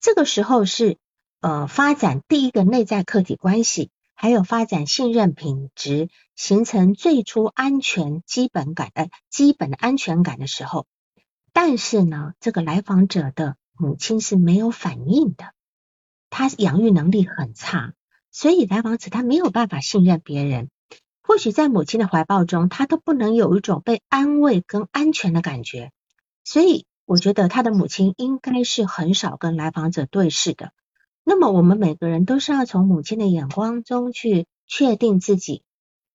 [0.00, 0.98] 这个时候是
[1.40, 10.86] 呃发展第一个内在客体关系，还有发展信任品质，形成最初安全基本感呃基本的安全感的时候。
[11.52, 13.56] 但是呢，这个来访者的。
[13.80, 15.52] 母亲是没有反应的，
[16.30, 17.94] 他养育能力很差，
[18.32, 20.68] 所以来访者他没有办法信任别人。
[21.28, 25.92] 或许在母亲的怀抱中，他都不能有一种被安慰跟安全的感觉。
[26.42, 30.72] 所以我觉得他的母亲应该是很少跟来访者对视的。
[31.22, 35.62] 那么我们每个人都是要从母亲的眼光中去确定自己。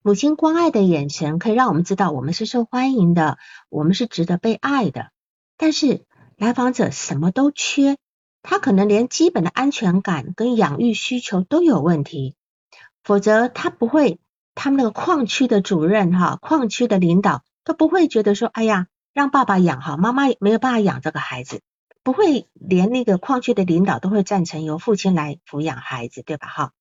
[0.02, 3.38] 母亲关爱的眼神可以让我们知道我们是受欢迎的，
[3.70, 5.12] 我们是值得被爱的。
[5.56, 6.04] 但是。
[6.36, 7.96] 来访者什么都缺，
[8.42, 12.36] 他可能连基本的安全感跟养育需求都有问题，
[13.04, 14.20] 否则他不会，
[14.56, 21.62] 他们那个矿区的主任哈，矿区的领导都不会觉得说，哎呀，让爸爸养哈，妈妈没有办法养这个孩子，
[22.04, 26.48] 不会连那个矿区的领导都会赞成由父亲来抚养孩子，对吧？
[26.48, 26.72] 哈，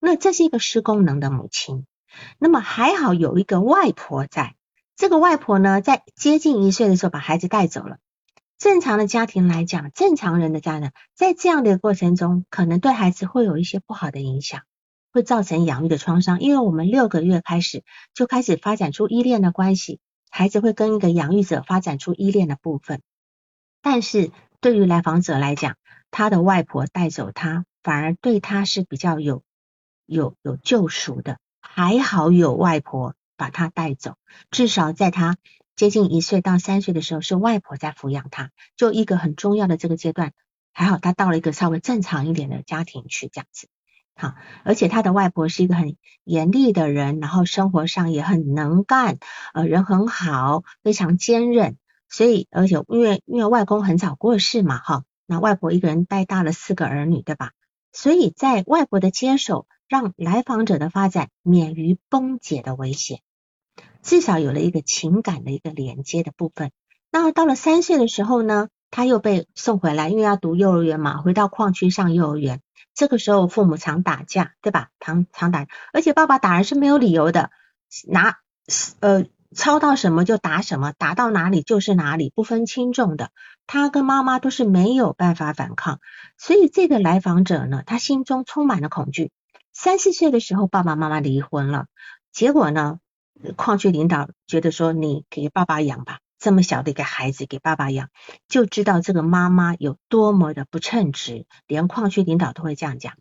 [0.00, 1.86] 那这是一个失功能的母亲，
[2.38, 4.54] 那么还好有一个外婆在，
[4.96, 7.98] 这个外婆呢，在接近一岁的时候把孩子带走了。
[8.58, 14.62] 正常的家庭来讲，正常人的家人在这样的过程中，可能对孩子会有一些不好的影响，
[15.16, 16.40] 会造成养育的创伤。
[16.40, 17.82] 因为我们六个月开始
[18.14, 19.98] 就开始发展出依恋的关系，
[20.30, 23.00] 孩子会跟一个养育者发展出依恋的部分。
[23.80, 25.76] 但是对于来访者来讲，
[26.10, 29.42] 他的外婆带走他，反而对他是比较有
[30.04, 31.38] 有有救赎的。
[31.60, 34.16] 还好有外婆把他带走，
[34.50, 35.36] 至少在他。
[35.74, 40.32] 接近一岁到三岁的时候，是外婆在抚养他，就一个很重要的这个阶段，
[40.72, 43.68] 还好他到了一个稍微正常一点的家庭去这样子，
[44.18, 49.18] 好，而且他的外婆是一个很严厉的人，然后生活上也很能干，
[49.52, 51.76] 呃，人很好，非常坚韧，
[52.08, 57.52] 所以而且因为因为外公很早过世嘛，哈，那外婆一个人带大了四个儿女，对吧？
[57.92, 63.20] 所以在外婆的接手，让来访者的发展免于崩解的危险。
[64.02, 66.70] 至少有了一个情感的一个连接的部分。
[67.10, 72.62] 那到了三岁的时候呢，他又被送回来，因为要读幼儿园嘛，回到矿区上幼儿园。
[72.96, 74.88] 这个时候父母常打架，对吧？
[74.98, 77.50] 常常打，而且爸爸打人是没有理由的，
[78.08, 78.38] 拿
[78.98, 83.30] 呃抄到什么就打什么，打到哪里就是哪里，不分轻重的。
[83.68, 86.00] 他跟妈妈都是没有办法反抗，
[86.36, 89.30] 所以这个来访者呢，他心中充满了恐惧。
[89.72, 91.86] 三四岁的时候，爸爸妈妈离婚了，
[92.32, 92.98] 结果呢？
[93.54, 98.08] 矿区领导觉得说你给爸爸养吧，这么小的一个孩子给爸爸养，
[98.48, 103.14] 就知道这个妈妈有多么的不称职，连矿区领导都会这样讲。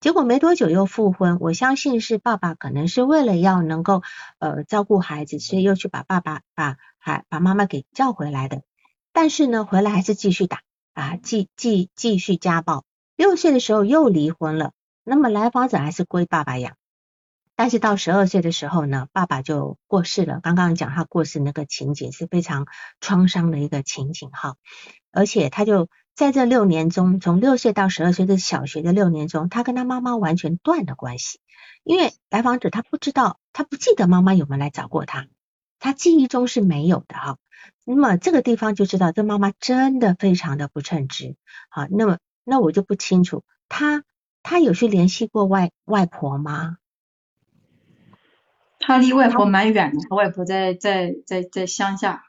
[0.00, 4.02] 结果没多久又复婚，我相信是爸爸可能是为了要能够
[4.38, 8.62] 呃照顾孩子，所以又去把爸爸把孩把妈妈给叫回来的。
[9.12, 10.60] 但是呢，回来还是继续打
[10.92, 12.84] 啊，继继继续家暴。
[13.16, 16.76] 六岁的时候又离婚了，那么来访者还是归爸爸养。
[17.56, 20.40] 但是到十二岁的时候呢，爸爸就过世了。
[20.42, 22.66] 刚刚讲他过世那个情景是非常
[23.00, 24.56] 创伤的一个情景哈，
[25.10, 31.40] 而且他就在这六年中，从六岁到十二岁的小学的六年中，他跟他妈妈完全断了关系，
[31.82, 35.26] 因为来访者他不知道，他不记得妈妈有没有来找过他，
[35.78, 37.38] 他记忆中是没有的哈。
[37.86, 41.36] 那么这个地方就知道这妈妈真的非常的不称职。
[41.70, 44.04] 好，那么那我就不清楚，他
[44.42, 46.76] 他有去联系过外外婆吗？
[48.86, 52.22] 他离外婆蛮远的，他外婆在在在在乡下。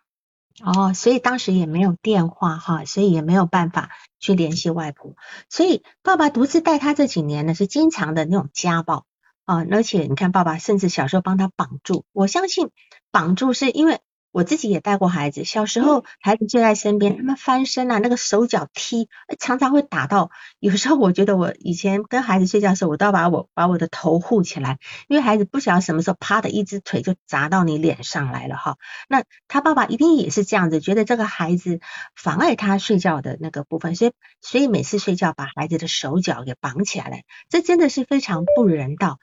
[0.64, 5.16] 哦，所以当时也没有电话哈，所以也没有办法去联系外婆。
[5.50, 9.06] 所以爸爸独自带他这几年呢，是经常的那种家暴。
[9.46, 12.72] 啊，而且你看爸爸甚至小时候帮他绑住，我相信
[13.12, 14.00] 绑住是因为。
[14.38, 19.10] 我自己也带过孩子，小时候孩子就在身边，他们翻身啊，那个手脚踢，
[19.40, 20.30] 常常会打到。
[20.60, 24.78] 有时候我觉得我以前跟孩子睡觉的时候，我都要把我把我的头护起来，
[25.08, 28.78] 因为孩子不晓得什么时候啪的一只腿就砸到你脸上来了哈。
[29.10, 31.80] 那他爸爸一定也是这样子，觉得这个孩子
[32.16, 37.18] 妨碍他睡觉的那个部分，所以所以每次睡觉把孩子的手脚给绑起来了，
[37.50, 39.18] 这真的是非常不人道。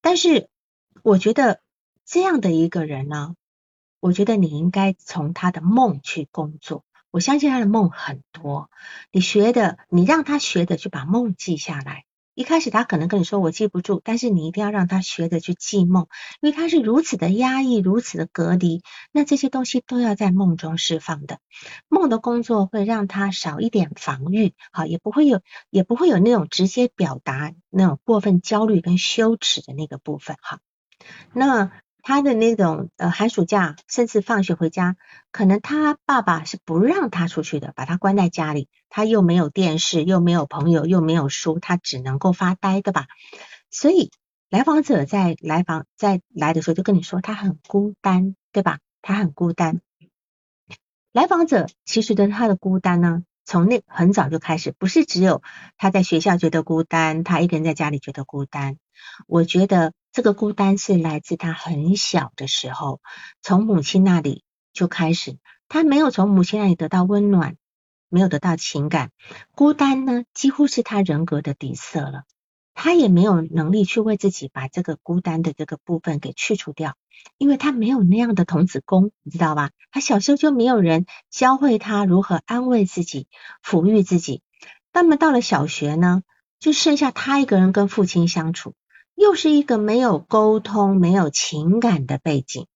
[0.00, 0.48] 但是
[1.02, 1.58] 我觉得
[2.06, 3.34] 这样的一个人呢。
[4.00, 8.70] 我觉得你应该从他的梦去工作，我相信他的梦很多。
[9.12, 12.04] 你学的，你让他学的，去把梦记下来。
[12.34, 16.06] 一开始他可能跟你说我记不住，但是你一定要让他学的去记梦，
[16.40, 18.82] 因为他是如此的压抑，如此的隔离，
[19.12, 21.38] 那这些东西都要在梦中释放的。
[21.88, 30.60] 梦的工作会让他少一点防御，好，也不会有，也不会有那种直接表达那种过分焦虑跟羞耻的那个部分，哈。
[31.34, 31.70] 那。
[32.02, 34.96] 他的那种呃寒暑假，甚至放学回家，
[35.32, 38.68] 可能他爸爸是不让他出去的，把他关在家里。
[38.88, 43.06] 他又没有电视，又没有朋友，又没有书，他只能够发呆的吧。
[43.70, 44.10] 所以
[44.48, 48.78] 来访者在来访在来的时候就跟你说，他很孤单，对吧？
[49.02, 49.80] 他很孤单。
[51.12, 55.42] 来访者其实的他的孤单呢，从那很早就开始，不是只有
[55.76, 58.76] 他在学校觉得孤单，他一个人在家里觉得孤单。
[59.26, 59.92] 我觉得。
[60.12, 63.00] 这个孤单是来自他很小的时候，
[63.42, 64.42] 从母亲那里
[64.72, 65.38] 就开始，
[65.68, 67.56] 他没有从母亲那里得到温暖，
[68.08, 69.12] 没有得到情感，
[69.54, 72.24] 孤单呢几乎是他人格的底色了。
[72.72, 76.96] 他也没有能力去为自己把这个孤单的这个部分给去除掉，
[77.36, 79.70] 因为他没有那样的童子功，你知道吧？
[79.90, 83.28] 他小时候就没有人教会他如何安慰自己、
[83.62, 84.42] 抚育自己。
[84.92, 86.22] 那么到了小学呢，
[86.58, 88.74] 就剩下他一个人跟父亲相处。
[89.20, 92.66] 又是一个没有沟通、没有情感的背景，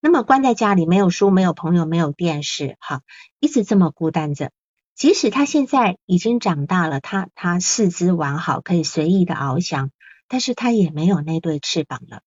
[0.00, 3.02] 那么关在家里，没有书、没有朋友、没有电视，哈，
[3.38, 4.50] 一直这么孤单着。
[4.94, 9.90] 即使他现在已经长大了，他他四肢完好，可以随意的翱翔，
[10.26, 12.22] 但是他也没有那对翅膀了。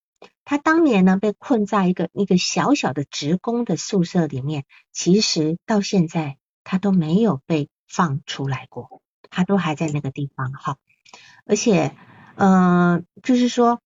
[0.46, 9.02] 他当年呢，被困在一个一个小小的职工的宿舍里面，其实到现在他都没有被放出来过，
[9.32, 10.78] 他都还在那个地方，哈，
[11.48, 11.96] 而且。
[12.36, 13.80] 嗯，就是说，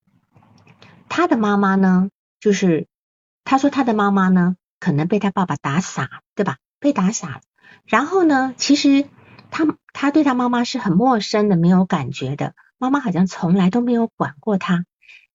[1.09, 2.87] 他的妈妈呢，就是
[3.43, 6.57] 他说他的妈妈呢，可能被他爸爸打傻，对吧？
[6.79, 7.41] 被打傻。
[7.85, 9.07] 然后呢，其实
[9.51, 12.53] 他他对他妈妈是很陌生的，没有感觉的。
[12.77, 14.85] 妈妈好像从来都没有管过他。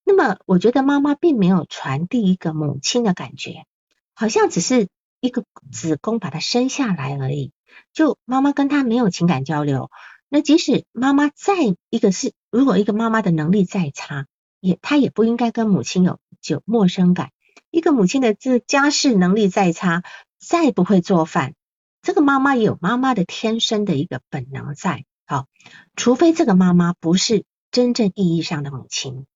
[0.04, 3.66] 那么，我觉得妈妈并没有传递一个母亲的感觉，
[4.14, 4.88] 好像只是
[5.20, 7.52] 一个子宫把他生下来而已。
[7.92, 9.90] 就妈妈跟他没有情感交流。
[10.34, 11.52] 那即使妈妈再
[11.90, 14.26] 一个是，如果一个妈妈的能力再差，
[14.60, 17.32] 也她也不应该跟母亲有有陌生感。
[17.70, 20.02] 一个母亲的这家事能力再差，
[20.38, 21.52] 再不会做饭，
[22.00, 25.04] 这个妈妈也有妈妈的天生的一个本能在。
[25.26, 25.48] 好，
[25.96, 29.26] 除非这个妈妈不是真正意义上的母亲，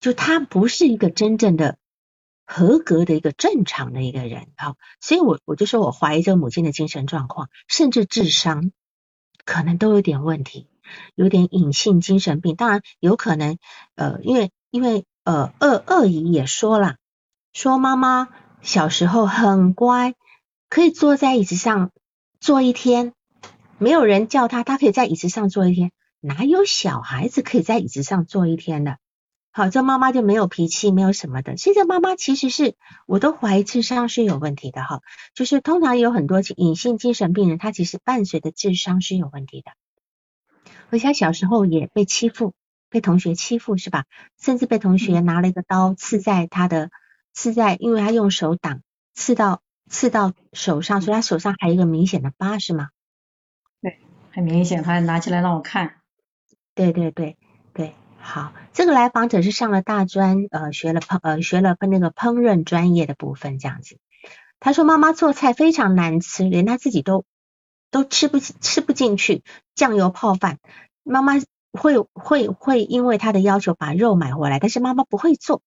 [0.00, 1.76] 就她不是一个真正的
[2.46, 4.48] 合格的一个正常的一个人。
[4.56, 8.72] 好，所以我我就说我怀疑这个母亲的精神状况，甚至智商。
[9.44, 10.68] 可能都有点问题，
[11.14, 12.56] 有点隐性精神病。
[12.56, 13.58] 当然有可能，
[13.94, 16.96] 呃，因为因为呃，二二姨也说了，
[17.52, 18.28] 说妈妈
[18.60, 20.14] 小时候很乖，
[20.68, 21.90] 可以坐在椅子上
[22.40, 23.12] 坐一天，
[23.78, 25.92] 没有人叫他，他可以在椅子上坐一天。
[26.20, 28.98] 哪有小孩子可以在椅子上坐一天的？
[29.54, 31.58] 好，这妈妈就没有脾气，没有什么的。
[31.58, 32.74] 现在妈妈其实是，
[33.06, 35.02] 我都怀疑智商是有问题的哈。
[35.34, 39.72] 就是通常有很多隐性精神病人，他其实伴随的智商是有问题的。
[40.88, 42.54] 而且小时候也被欺负，
[42.88, 44.06] 被同学欺负是吧？
[44.40, 46.90] 甚至被同学拿了一个刀刺在他的，
[47.34, 48.80] 刺在，因为他用手挡，
[49.12, 52.88] 刺到刺到手上，所以他手上还有一个明显的疤是吗？
[53.82, 54.00] 对，
[54.32, 55.96] 很明显，他还拿起来让我看。
[56.74, 57.36] 对对对对。
[58.24, 63.98] 好，这个来访者是上了大专，呃，学了烹，呃，学了那个烹饪专业的部分，这样子。
[64.60, 67.24] 他说妈妈做菜非常难吃，连他自己都
[67.90, 69.42] 都吃不吃不进去，
[69.74, 70.60] 酱油泡饭，
[71.02, 71.34] 妈妈
[71.72, 75.60] 会会会因为他的要求把肉买回来，但是妈妈不会做，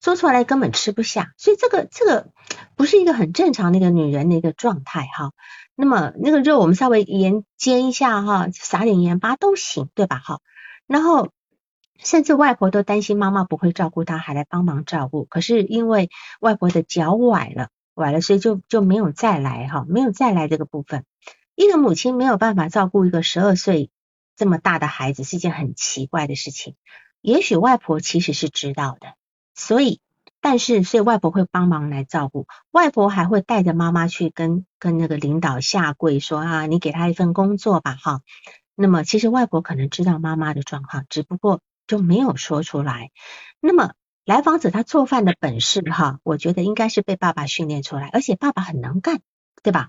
[0.00, 2.32] 做出来根本吃不下，所以这个这个
[2.74, 5.32] 不是一个很正常的一个女人的一个状态哈。
[5.76, 10.18] 那么那个肉我们稍微盐煎一下哈，撒点盐巴都行，对吧？
[10.18, 10.40] 哈，
[10.86, 11.28] 然后。
[11.98, 15.24] 甚至外婆都担心妈妈不会照顾她，还来帮忙照顾。
[15.24, 21.04] 可是因为外婆的脚崴了，崴了，所以就就没有再来哈，没有再来这个部分。
[21.54, 23.90] 一个母亲没有办法照顾一个十二岁
[24.36, 26.76] 这么大的孩子，是一件很奇怪的事情。
[27.20, 29.14] 也许外婆其实是知道的，
[29.56, 30.00] 所以
[30.40, 38.20] 但是所以外婆会帮忙来照顾，外婆还会带着妈妈去跟跟那个领导下跪说啊，你给他一份工作吧哈。
[38.76, 43.10] 那么其实外婆可能知道妈妈的状况，只不过就没有说出来。
[43.58, 49.20] 那么来访者他做饭的本事哈，我觉得应该是被爸爸训练出来，而且爸爸很能干，
[49.64, 49.88] 对吧？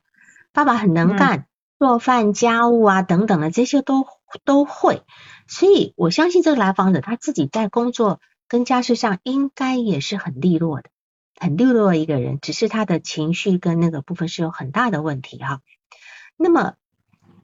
[0.51, 1.45] 爸爸很能干，
[1.77, 4.07] 做饭、家务啊等等的这些都
[4.43, 5.03] 都会，
[5.47, 10.89] 所以我相信这个来访者他自己在工作跟家事上应该也是很利落的，
[11.39, 15.61] 很利落的一个人，只是他的情绪跟那个部分是有很大的问题哈。
[16.35, 16.73] 那么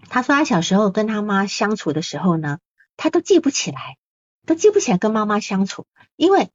[0.09, 2.59] 他说他小时候跟他妈相处的时候呢，
[2.97, 3.97] 他都记不起来，
[4.45, 5.85] 都记不起来跟妈妈相处，
[6.15, 6.49] 因为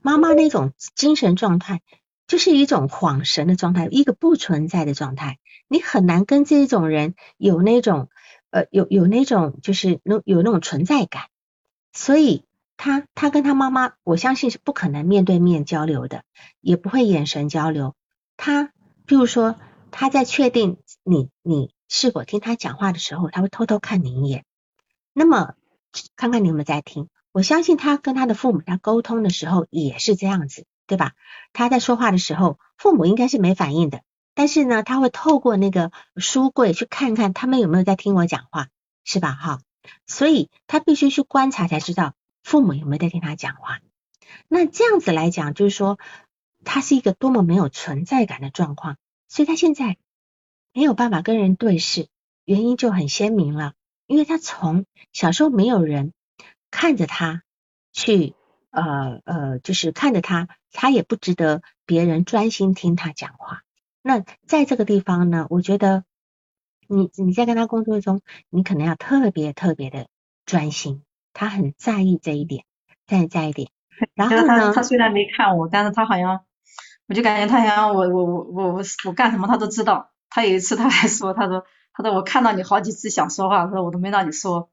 [0.00, 1.80] 妈妈那种精神状态。
[2.28, 8.08] 就是一种恍神的状态，一个不存在的状态，你很难跟这种人有那种
[8.48, 11.24] 呃有有那种就是有有那种存在感，
[11.92, 12.46] 所以
[12.78, 16.22] 他他跟他妈妈，我相信是不可能面对面交流的，
[16.62, 17.94] 也不会眼神交流。
[18.38, 18.72] 他
[19.04, 19.56] 比如说
[19.90, 24.46] 他在确定你你是否听他讲话的时候，他会偷偷看你一眼，
[25.12, 25.52] 那么
[26.16, 27.10] 看看你有没有在听。
[27.32, 30.64] 我相信他跟他的父母在沟通的时候也是这样子。
[30.84, 31.12] 对吧？
[31.54, 34.02] 他在说话的时候，父母应该是没反应的，
[34.34, 38.68] 但是呢，他会透过那个书柜去看看他们有没有在听我讲话，
[39.02, 39.32] 是吧？
[39.32, 39.60] 哈，
[40.06, 43.78] 所以他必须去观察才知道父母有没有在听他讲话。
[44.48, 45.98] 那这样子来讲，就是说
[46.62, 49.96] 他是一个多么没有存在感的状况，所以他现在
[50.74, 52.08] 没有办法跟人对视，
[52.44, 53.72] 原因就很鲜明了，
[54.06, 56.12] 因为他从小时候没有人
[56.72, 57.44] 看着他
[57.92, 58.34] 去。
[58.74, 63.60] 呃呃，就是看着他，他也不值得别人专心听他讲话。
[64.00, 66.04] 那在这个地方呢，我觉得
[66.88, 70.06] 你你在跟他工作中，你可能要特别特别的
[70.46, 71.02] 专心。
[71.34, 72.64] 他很在意这一点，
[73.06, 73.68] 在在一点。
[74.16, 76.40] 然后呢，他虽然没看我，但是他好像，
[77.06, 80.12] 我就感觉他好像我我我我我我干什么他都知道。
[80.30, 84.70] 他有一次他还说，他说他说我看到你好几次想说话，他说我都没让你说。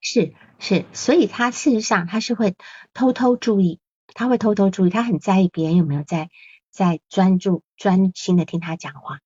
[0.00, 2.56] 是是，所以他事实上他是会
[2.94, 3.80] 偷偷注意，
[4.14, 6.30] 他会偷偷注意，他很在意别人有没有在
[6.70, 9.18] 在专注专心的听他讲话。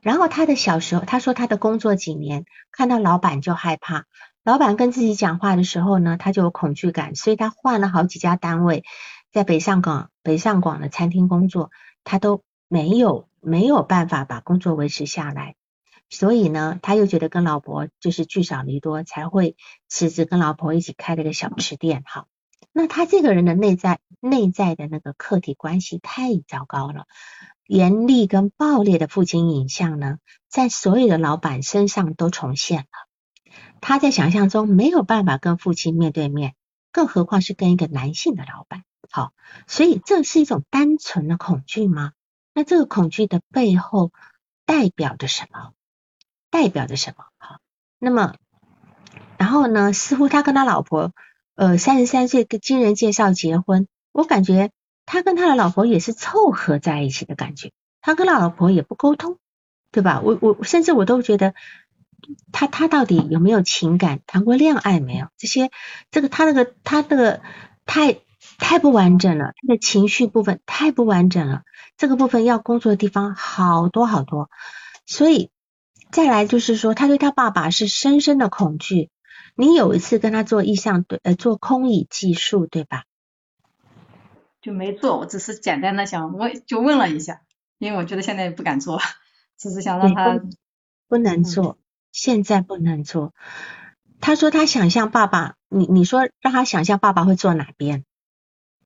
[0.00, 4.04] 然后他的小时候，他说他的工作几年，看到老板就害怕，
[4.42, 8.84] 老板跟自己讲话的时候呢，他就有恐惧感，所以他换了好几家单位，
[9.30, 11.70] 在北上广北上广的餐厅工作，
[12.02, 15.54] 他都没有没有办法把工作维持下来。
[16.14, 19.56] 所以呢，他又觉得跟老婆就是聚少离多，才会
[19.88, 22.02] 辞职跟老婆一起开了个小吃店。
[22.04, 22.26] 哈，
[22.70, 27.06] 那他这个人的内在内在的那个客体关系太糟糕了，
[27.66, 30.18] 严厉跟暴烈的父亲影像呢，
[30.50, 33.54] 在所有的老板身上都重现了。
[33.80, 36.54] 他在想象中没有办法跟父亲面对面，
[36.92, 38.84] 更何况是跟一个男性的老板。
[39.10, 39.32] 好，
[39.66, 42.12] 所以这是一种单纯的恐惧吗？
[42.52, 44.12] 那这个恐惧的背后
[44.66, 45.72] 代表着什么？
[46.52, 47.24] 代表着什么？
[47.38, 47.56] 好，
[47.98, 48.34] 那么，
[49.38, 49.94] 然后呢？
[49.94, 51.12] 似乎他跟他老婆，
[51.54, 54.70] 呃，三十三岁跟经人介绍结婚，我感觉
[55.06, 57.72] 他跟他的老婆也是凑合在一起的感觉。
[58.02, 59.38] 他跟他老婆也不沟通，
[59.92, 60.20] 对吧？
[60.22, 61.54] 我我甚至我都觉得
[62.52, 64.20] 他他到底有没有情感？
[64.26, 65.28] 谈过恋爱没有？
[65.38, 65.70] 这些
[66.10, 67.40] 这个他那个他那个
[67.86, 68.18] 太
[68.58, 71.62] 太不完整了，他的情绪部分太不完整了。
[71.96, 74.50] 这个部分要工作的地方好多好多，
[75.06, 75.50] 所以。
[76.12, 79.10] 再来就是说，他对他爸爸是深深的恐惧。
[79.54, 83.04] 你有一次跟他做意向对，呃，做空椅技术，对吧？
[84.60, 87.40] 就没做，我只是简单的想问，就问了一下，
[87.78, 89.00] 因为我觉得现在不敢做，
[89.58, 90.40] 只是想让他
[91.08, 91.78] 不能做，
[92.12, 93.32] 现在不能做。
[94.20, 98.04] 他说他想象爸爸，你你说让他想象爸爸会坐哪边？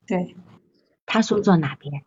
[0.06, 0.36] 对，
[1.06, 2.04] 他说坐哪边？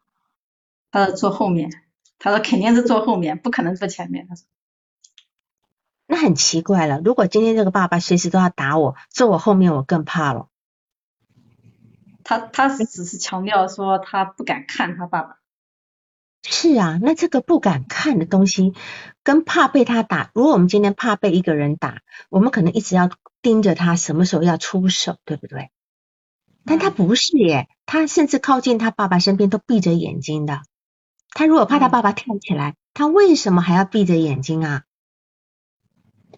[0.91, 1.69] 他说坐后面，
[2.17, 4.25] 他说肯定是坐后面，不可能坐前面。
[4.27, 4.45] 他说。
[6.11, 10.47] 那很奇怪了，如果今天这个爸爸随时都要打我，坐我后面，我更怕了。
[12.23, 15.35] 他他只是强调说他不敢看他爸爸。
[16.41, 18.73] 是啊，那这个不敢看的东西，
[19.21, 20.31] 跟怕被他打。
[20.33, 22.01] 如果我们今天怕被一个人打，
[22.31, 23.11] 我们可能一直要
[23.43, 25.69] 盯着他，什么时候要出手，对不对？
[26.65, 30.63] 但他不是耶，他甚至靠近他爸爸身边都闭着眼睛的。
[31.29, 34.83] 他如果怕他爸爸跳起来，他为什么还要闭着眼睛啊？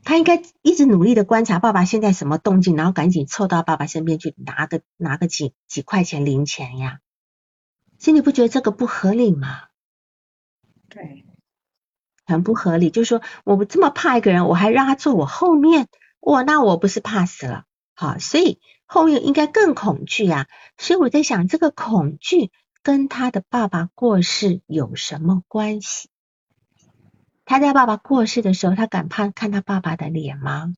[0.04, 7.00] 他应该一直努力的观察爸爸现在什么动静，然后赶紧凑到爸爸身边去拿个拿个几几块钱零钱呀。
[8.00, 9.66] 所以你不觉得这个不合理吗？
[10.90, 11.26] 对，
[12.26, 12.90] 很不合理。
[12.90, 15.88] 就是说，我这么怕一个人，我还让他坐我后面，
[16.20, 17.66] 哇，那我不是怕死了？
[17.94, 20.48] 好，所以后面应该更恐惧啊。
[20.78, 26.10] 所以我在想，这个恐惧跟他的爸爸过世有什么关系？
[27.52, 30.72] 他在爸爸过世的时候，他敢怕看他爸爸的脸吗？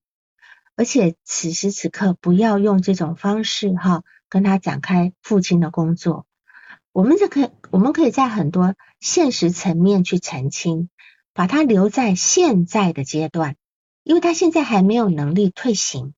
[0.76, 6.26] 而且此时此刻，不要用这种方式哈，跟他展开父亲的工作。
[6.92, 10.90] 我们就可以，我们可以在很多现实层面去澄清，
[11.36, 13.56] 把他留在现在的阶段，
[14.02, 16.16] 因为他现在还没有能力退行。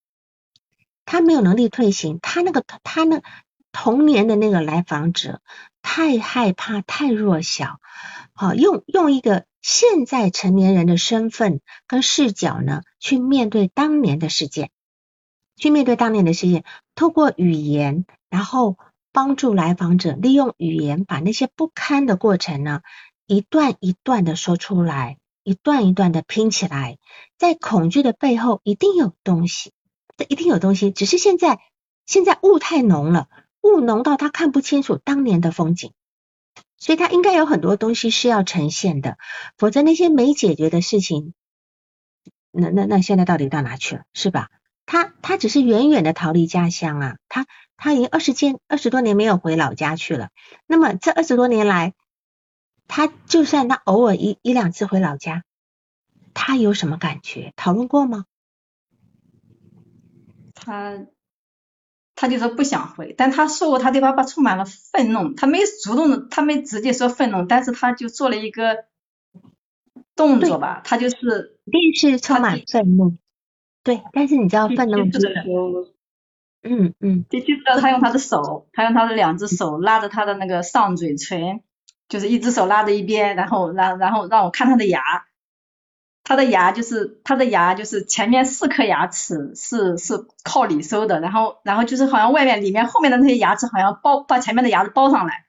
[1.03, 3.21] 他没有能力退行，他那个他那
[3.73, 5.41] 童年的那个来访者
[5.81, 7.81] 太害怕、太弱小，
[8.31, 14.69] 好用用一个现在成年人的身份跟视角呢，去面对当年的事件，
[15.55, 16.63] 去面对当年的事件，
[16.93, 18.77] 透过语言，然后
[19.11, 22.83] 帮助来访者利用语言把那些不堪的过程呢，
[23.25, 26.99] 一段一段的说出来，一段一段的拼起来，
[27.39, 29.73] 在恐惧的背后一定有东西。
[30.15, 31.59] 这一定有东西，只是现在
[32.05, 33.29] 现在雾太浓了，
[33.63, 35.91] 雾浓到他看不清楚当年的风景，
[36.85, 39.17] 所以他应该有很多东西是要呈现的，
[39.57, 41.33] 否则那些没解决的事情，
[42.51, 44.51] 那那那现在到底到哪去了，是吧？
[44.85, 50.29] 他他只是远远的逃离家乡啊，他他已经二十间二十多年没有回老家去了，
[50.67, 51.95] 那么这二十多年来，
[52.87, 55.43] 他就算他偶尔一一两次回老家，
[56.35, 57.51] 他有什么感觉？
[57.55, 58.25] 讨论过吗？
[60.53, 60.99] 他
[62.15, 68.85] 他就说不想回，但他说过他对爸爸充满了愤怒，他没主动的，他没直接说愤怒，但是他就做了一个
[70.15, 73.17] 动作吧，他就是一定是充满愤怒，
[73.83, 75.33] 对，但是你知道愤怒就是，
[76.63, 81.61] 嗯嗯，就记得他用他的手，他用他的两只手拉着他的那个上嘴唇，
[82.07, 85.01] 就是一只手拉着一边，然后然然后让我看他的牙。
[86.25, 95.45] 他的牙就是他的牙就是前面四颗牙齿是是靠里收的，然后然后就是好像外面里面后面的那些牙齿好像包把前面的牙齿包上来，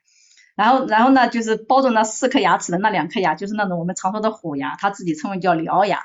[0.54, 6.04] 然后然后呢就是包着那四颗牙齿的那两颗牙就是那种我们常说的虎牙，他自己称为叫獠牙。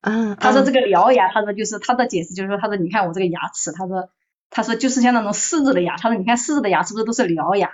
[0.00, 4.08] 嗯，他说这个獠牙，他说就是他的解释就是说他说你看我这个牙齿，他说
[4.48, 7.72] 他说就是像那种狮子的牙，他说你看狮子的牙是不是都是獠牙？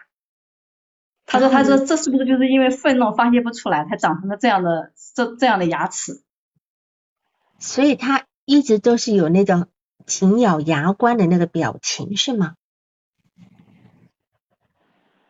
[1.25, 6.23] 他说：“他说这是不是就是因为愤怒发泄不出来，才长成了这样的这这样的牙齿？
[7.59, 9.69] 所以他一直都是有那种
[10.05, 12.57] 紧咬牙关的那个表情，是吗？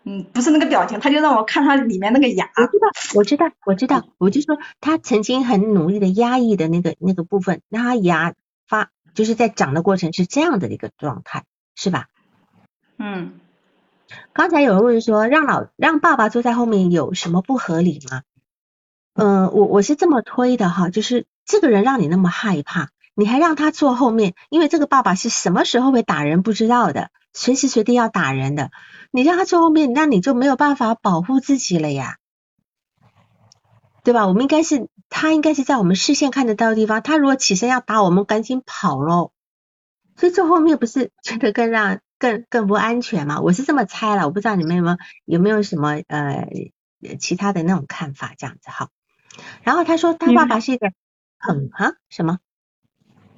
[0.05, 2.51] 嗯，不是那个表情，他就让我看他里面那个牙。
[2.57, 8.35] 我知道，我知道，我知道，我就说他曾经很努力的压抑的那个那个部分，那他牙
[8.67, 11.45] 发就是在长的过程是这样的一个状态，
[11.77, 12.09] 是吧？
[12.99, 13.39] 嗯。”
[14.33, 18.23] 刚才有人问说，让老让爸爸坐在后面有什么不合理吗？
[19.15, 28.71] 嗯，我我是这么推的哈，就是这个人让你那么害怕，你还让他坐后面，因为这个爸爸是什么时候会打人不知道的，随时随地要打人的，
[29.11, 32.17] 你让他坐后面，那你就没有办法保护自己了呀，
[34.03, 34.27] 对吧？
[34.27, 39.33] 我们应该是他应该是在我们视线看得到的地方，他如果起身要打我们，赶紧跑喽。
[40.17, 42.01] 所以坐后面不是觉得更让。
[42.23, 43.41] 更更不安全嘛？
[43.41, 46.49] 我是这么猜了，我不知道你们有没有有没有什么呃
[47.19, 48.91] 其他的那种看法这样子哈。
[49.65, 50.93] 然后他说他爸爸是一个
[51.37, 52.39] 很哈什么？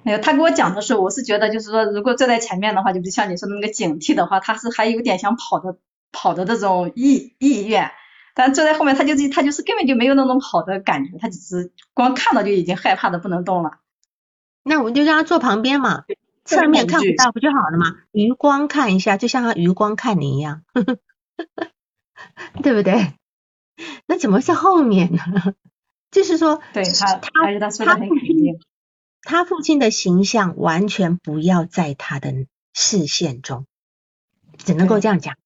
[0.03, 5.79] 没有，他给我讲的时候，我是觉得就是说，如果坐在前面的话，就是像你说的那个警惕的话，他是还有点想跑的
[6.13, 7.91] 跑的这种意意愿。
[8.35, 13.79] 但坐在后面，他就是他就是根本就没有那种跑的感觉，他只是光看到就已经害怕的不能动了。
[14.63, 16.05] 那我们就让他坐旁边嘛。
[16.45, 17.97] 侧面看不到不就好了吗？
[18.13, 20.63] 余光看一下，就像他余光看你一样，
[22.63, 23.15] 对不对？
[24.07, 25.23] 那怎么是后面呢？
[26.13, 28.61] 就是说，对他，他是他说的很肯定，
[29.23, 33.67] 他父亲的形象完全不要在他的视线中，
[34.59, 35.37] 只能够这样讲。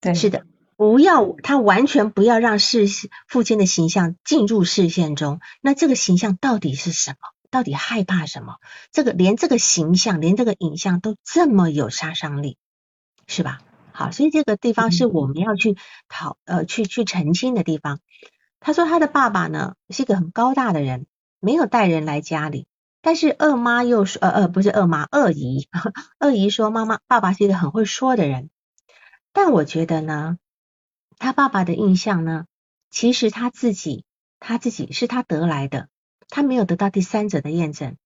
[0.00, 0.46] 对，是的，
[0.76, 2.86] 不要他完全不要让视
[3.26, 5.40] 父亲的形象进入视线中。
[5.60, 7.33] 那这个形象到底是什么？
[7.54, 8.56] 到底害怕什么？
[8.90, 12.58] 这个连这个形象，连这个影像都这么有杀伤力，
[13.28, 13.60] 是吧？
[13.92, 15.76] 好，所以这个地方是我们要去
[16.08, 18.00] 讨呃去去澄清的地方。
[18.58, 21.06] 他说他的爸爸呢是一个很高大的人，
[21.38, 22.66] 没有带人来家里，
[23.00, 25.68] 但是二妈又说呃呃不是二妈二姨，
[26.18, 28.50] 二姨说妈妈爸爸是一个很会说的人，
[29.32, 30.38] 但我觉得呢，
[31.18, 32.46] 他爸爸的印象呢，
[32.90, 34.04] 其实他自己
[34.40, 35.88] 他自己是他得来的。
[36.28, 37.96] 他没有得到第三者的验证，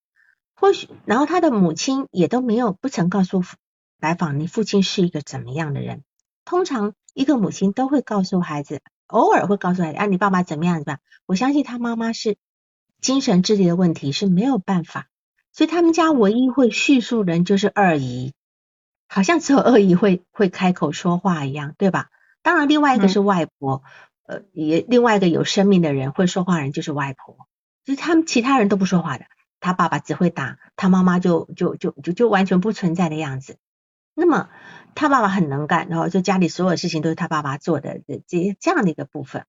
[0.55, 3.43] 或许，然后他的母亲也都没有不曾告诉
[4.01, 6.03] 来访你父亲是一个怎么样的人。
[6.45, 11.01] 通常一个母亲都会告诉孩子，偶尔会告诉孩子，啊，你爸爸怎么样怎么样。
[11.27, 12.37] 我相信他妈妈是
[13.01, 15.09] 精神智力的问题是没有办法
[15.53, 18.33] 所以他们家唯一会叙述人就是二姨，
[19.09, 22.11] 好像只有二姨会会开口说话一样，对吧？
[22.43, 23.83] 当然，另外一个是外婆，
[24.23, 27.48] 呃，也另外一个有生命的人会说话人就是外婆，
[27.89, 29.25] 就他们其他人都不说话的，
[29.61, 33.57] 他爸爸只会打，他妈妈就就就就就完全不存在的样子。
[34.13, 34.51] 那么
[34.95, 39.47] 他爸爸很能干，然后就家里所有事情都是他爸爸做的，这这样的一个部分。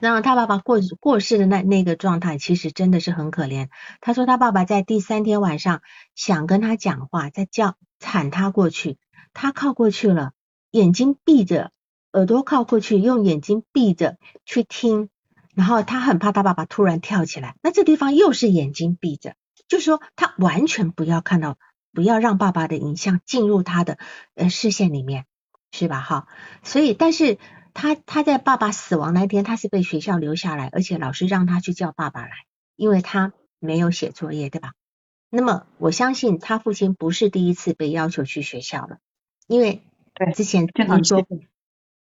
[0.00, 3.68] 然后他爸爸过过世的那那个状态，其实真的是很可怜。
[4.00, 5.82] 他说他爸爸在第三天晚上
[6.16, 8.98] 想跟他讲话，在叫喊他过去，
[9.34, 10.32] 他靠过去了，
[10.72, 11.70] 眼睛闭着，
[12.12, 15.10] 耳朵靠过去，用眼睛闭着去听。
[15.54, 19.34] 然后他很怕他爸爸突然跳起来，那这地方又是眼睛闭着，
[19.68, 21.58] 就是说他完全不要看到，
[21.92, 23.98] 不要让爸爸的影像进入他的
[24.34, 25.26] 呃视线里面，
[25.70, 26.00] 是吧？
[26.00, 26.28] 哈，
[26.62, 27.38] 所以但是。
[27.74, 32.30] 他他在爸爸死亡那天，他是被学校留下来，而且老师让他去叫爸爸来，
[32.76, 34.74] 因为他没有写作业，对吧？
[35.30, 38.98] 那么我相信他父亲不是第一次被要求去学校了，
[39.46, 39.82] 因为
[40.12, 41.14] 对之前经常去，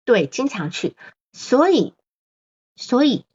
[0.04, 0.96] 对，经常去，
[1.34, 1.96] 所以
[2.76, 3.26] 所以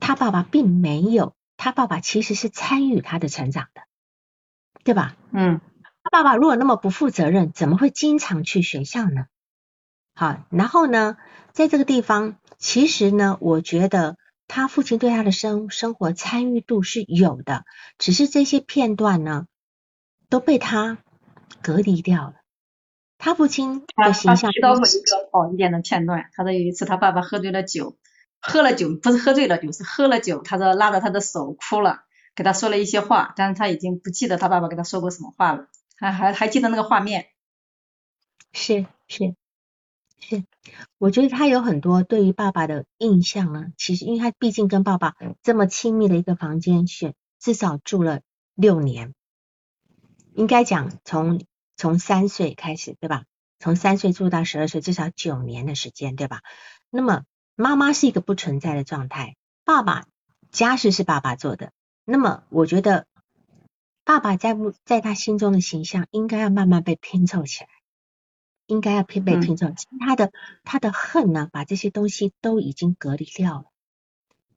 [0.00, 3.82] 他爸爸并没有，他爸爸其实是参与他的成长的，
[4.84, 5.16] 对吧？
[5.32, 5.60] 嗯，
[6.02, 9.26] 他爸爸如果那么不负责任，怎么会经常去学校呢？
[10.14, 11.16] 好，然后呢？
[11.52, 17.64] 在这个地方，其实呢，我觉得他父亲对他的生生活参与度是有的，
[17.98, 19.46] 只是这些片段呢
[20.28, 20.98] 都被他
[21.60, 22.34] 隔离掉了。
[23.16, 24.52] 他父亲的形象。
[24.52, 27.96] 提到过一个好一点的片段，他说有一次他爸爸喝醉了酒，
[28.40, 37.28] 喝了酒不是喝醉了酒是喝了酒，他说拉着他的手哭了，给他说了一些话，但是他已经不记得他爸爸给他说过什么话了，还还还记得那个画面。
[38.52, 39.34] 是是。
[40.20, 40.44] 是，
[40.98, 43.66] 我觉得他有很多对于爸爸的印象呢。
[43.78, 45.14] 其实，因为他毕竟跟爸爸
[45.44, 48.20] 这么亲密的一个房间，选至少住了
[48.56, 49.14] 六年，
[50.34, 51.40] 应该讲从
[51.76, 53.26] 从三岁开始，对吧？
[53.60, 56.42] 从三岁住到十二岁，至少九年的时间，对吧？
[56.90, 57.22] 那么
[57.60, 59.34] 妈妈是一个不存在的状态，
[59.64, 60.06] 爸爸
[60.52, 61.72] 家事是爸爸做的。
[62.04, 63.08] 那么我觉得
[64.04, 67.70] 爸爸在不在他心中的形象，应该要慢慢被拼凑起来。
[68.66, 70.30] 应该要拼被拼凑，他的
[70.62, 73.64] 他的恨呢，把这些东西都已经隔离掉了。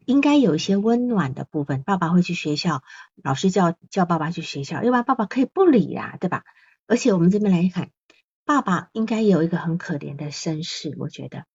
[0.05, 2.83] 应该有一些温暖的部分，爸爸会去学校，
[3.23, 6.43] 老师叫叫爸爸去学校，要不然爸爸可以不理呀，对吧？
[6.85, 7.89] 而且我们这边来看，
[8.45, 11.45] 爸爸应该有一个很可怜的身世，我觉得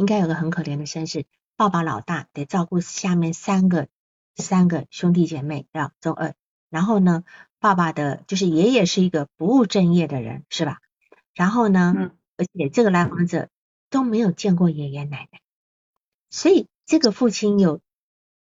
[0.00, 1.26] 应该有个很可怜的身世。
[1.56, 3.88] 爸爸老大得照顾下面三个
[4.34, 6.34] 三个兄弟姐妹，要中二。
[6.70, 7.24] 然后呢，
[7.58, 10.78] 爸爸的就是爷爷是一个不务正业的人，是吧？
[11.34, 11.94] 然后呢？
[11.96, 12.16] 嗯。
[12.40, 13.50] 而且这个来访者
[13.90, 15.40] 都没有见过爷爷奶奶，
[16.30, 17.82] 所以这个父亲有，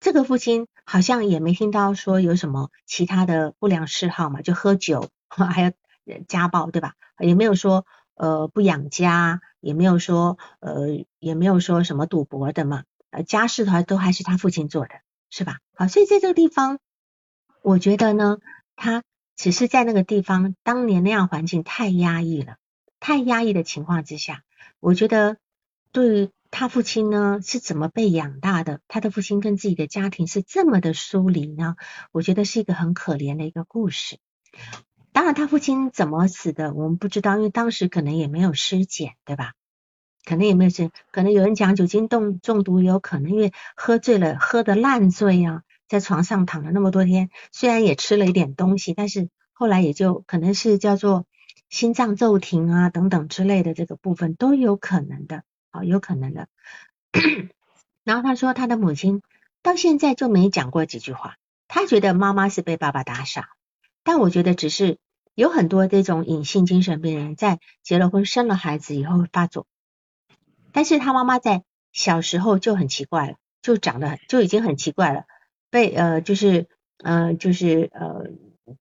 [0.01, 5.61] 这个父亲好像也没听到说有什么其他的不良嗜好嘛，就喝酒， 还
[6.03, 6.95] 有家暴，对吧？
[7.19, 7.85] 也没有说
[8.15, 14.95] 呃不养家，也没有说呃也没有说什么赌博的嘛，呃家事的话都还是他父亲做的，
[15.29, 15.59] 是吧？
[15.75, 16.79] 好，所以在这个地方，
[17.61, 18.39] 我觉得呢，
[18.75, 19.03] 他
[19.35, 22.55] 只是在那个地方当年那样环境太压抑了。
[23.01, 24.43] 太压抑的情况之下，
[24.79, 25.37] 我觉得
[25.91, 31.75] 对于他父亲呢是怎么被养大的，他的父亲跟自己的家庭是这么的疏离呢？
[32.11, 34.17] 我觉得是一个很可怜的一个故事。
[35.15, 39.53] 当然，他父亲怎么死的，我们不知道，因为当时可能也没有尸检，对吧？
[40.25, 51.25] 可能也没有是，可能有人讲酒精中中毒有可能，因为喝醉了，喝的烂醉啊，在床上躺了那么多天，虽然也吃了一点东西，但是后来也就可能是叫做。
[51.67, 56.47] 心脏骤停啊，等等之类的这个部分都有可能的，好，有可能的。
[58.03, 59.23] 然后他说，他的母亲
[59.63, 61.37] 到现在就没讲过几句话，
[61.67, 63.49] 他觉得妈妈是被爸爸打傻。
[64.03, 64.99] 但我觉得只是
[65.35, 69.67] 有很多这种隐性精神病人在结了婚、生了孩子以后发作，
[70.71, 75.25] 但是他妈妈在小时候就很奇怪了，就长得就已经很奇怪了，
[75.69, 76.67] 被呃就是
[77.03, 78.25] 呃就是呃。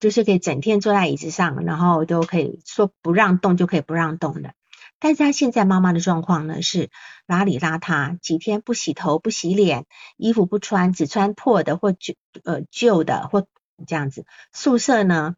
[0.01, 4.55] 就是可以整天坐在椅子上，然后都可以说不让动就可以不让动的。
[4.99, 6.89] 但是他现在妈妈的状况呢是
[7.27, 9.85] 邋里邋遢，几天不洗头不洗脸，
[10.17, 13.47] 衣服不穿，只穿破的或旧呃旧的或
[13.87, 14.25] 这样子。
[14.55, 15.37] 宿舍呢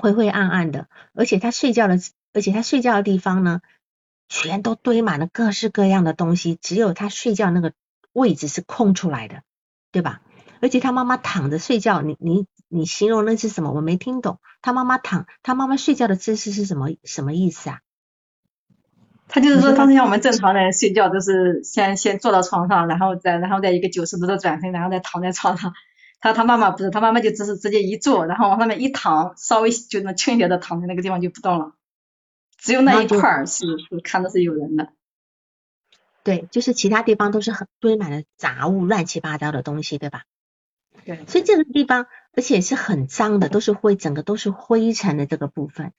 [0.00, 1.98] 灰灰暗暗的，而且他睡觉的
[2.32, 3.60] 而且他睡觉的地方呢
[4.28, 7.72] 全都堆满了各式各样的东西，只有他睡觉那个
[8.12, 9.42] 位置是空出来的，
[9.90, 10.20] 对吧？
[10.60, 13.72] 而且他妈妈躺着睡觉，你你你形容那是什么？
[13.72, 14.38] 我没听懂。
[14.60, 17.80] 他妈妈躺，他妈妈睡觉的姿势是什么什么意思啊？
[19.28, 25.74] 他就是说，他是像我们正常人睡觉，都是先先坐到床上，然后再然后再一个九十度的转身，然后再躺在床上。
[26.20, 31.72] 他他妈妈不是，他妈妈就只是直接一坐，然后往上面一躺，稍微就能轻一点的躺在那个地方就不动了，
[32.56, 34.92] 只有那一块儿是是看的是有人的。
[36.24, 40.24] 对，就是其他地方都是很堆满了杂物、乱七八糟的东西，对吧？
[41.06, 41.24] 对。
[41.26, 45.92] 所以这个地方，而且是很脏的，都是灰，整个都是灰尘的这个部分。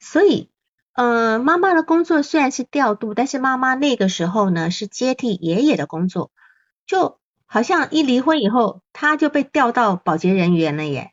[0.00, 0.50] 所以，
[0.92, 6.30] 呃，妈妈的工作虽然是调度，但是妈妈那个时候呢是接替爷爷的工作，
[6.84, 7.19] 就
[7.52, 11.10] 好像一离婚以后，他就被调到保洁人员了耶，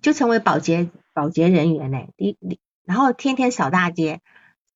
[0.00, 2.10] 就成为保洁保洁人员嘞。
[2.16, 2.38] 一，
[2.84, 4.20] 然后天天扫大街，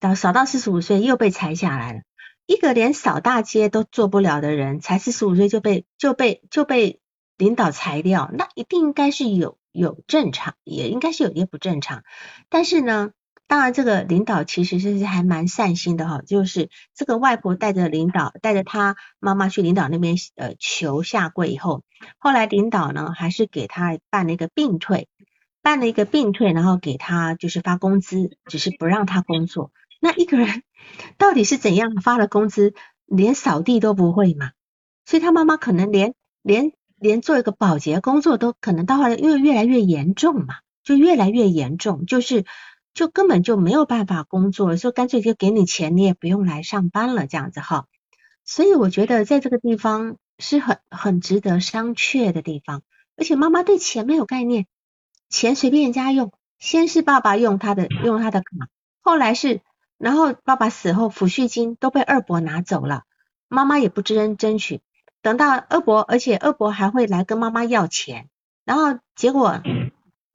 [0.01, 2.01] 到扫到四十五岁又被裁下来了。
[2.45, 6.99] 一个连扫大街都做不了的人，才四十五岁就被就被就被
[7.37, 12.03] 领导裁掉，那一定应该是有有正常，也应该是有些不正常。
[12.49, 13.13] 但是呢，
[13.49, 21.83] 当然这个领导其实是还蛮善心的哈，就是这个外婆带着领导带着他妈妈去领导那边呃求下跪以后，
[22.19, 25.09] 后来领导呢还是给他办了一个病退，
[25.63, 29.73] 办了一个病退，然后给他就是发工资，只是不让他工作。
[29.99, 30.63] 那一个人
[31.17, 32.75] 到底是怎样发了工资，
[33.07, 34.51] 连扫地都不会嘛？
[35.07, 42.45] 所以他妈妈可能连连连做一个保洁工作都可能到后来越越来越严重嘛，就越来越严重，就是
[42.99, 47.87] 就根本就没有办法工作，说干脆就给你钱，你也不用来上班了这样子哈。
[48.45, 52.83] 所以我觉得在这个地方是很很值得商榷的地方，
[53.17, 54.67] 而且妈妈对钱没有概念，
[55.29, 58.47] 钱随便人家用，先是爸爸用他的用他的卡，
[59.01, 59.61] 后来是。
[59.97, 63.05] 然后爸爸死后，抚恤金都被二伯拿走了，
[63.47, 64.81] 妈妈也不知恩争取。
[65.23, 68.29] 等到二伯，而且二伯还会来跟妈妈要钱。
[68.65, 69.61] 然后结果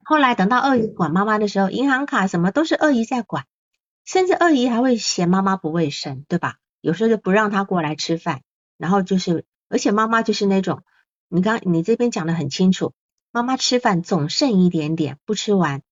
[0.04, 3.46] 后来等到二姨管妈妈的时候，银行卡什么都是二姨在管，
[4.04, 6.56] 甚至二姨还会嫌妈妈不卫生，对吧？
[6.80, 8.42] 有时候就不让她过来吃饭。
[8.76, 10.82] 然后就是，而且妈妈就是那种，
[11.28, 12.92] 你刚你这边讲的很清楚，
[13.30, 15.82] 妈妈吃饭总剩一点点，不吃完，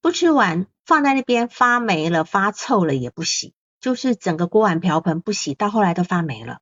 [0.00, 0.66] 不吃完。
[0.84, 6.58] 放在那边发霉了、发臭了也不洗，就是整个锅碗瓢盆不洗，到后来都发霉了。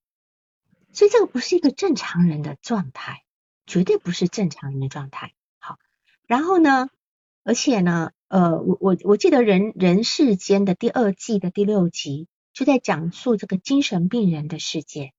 [0.92, 3.22] 所以这个不是一个正常人的状态，
[3.66, 5.32] 绝对不是正常人的状态。
[5.58, 5.78] 好，
[6.26, 6.90] 然后呢，
[7.44, 15.12] 而且呢，呃，我我我记得人人世间的第二季的第六集就在讲述这个精神病人的世界。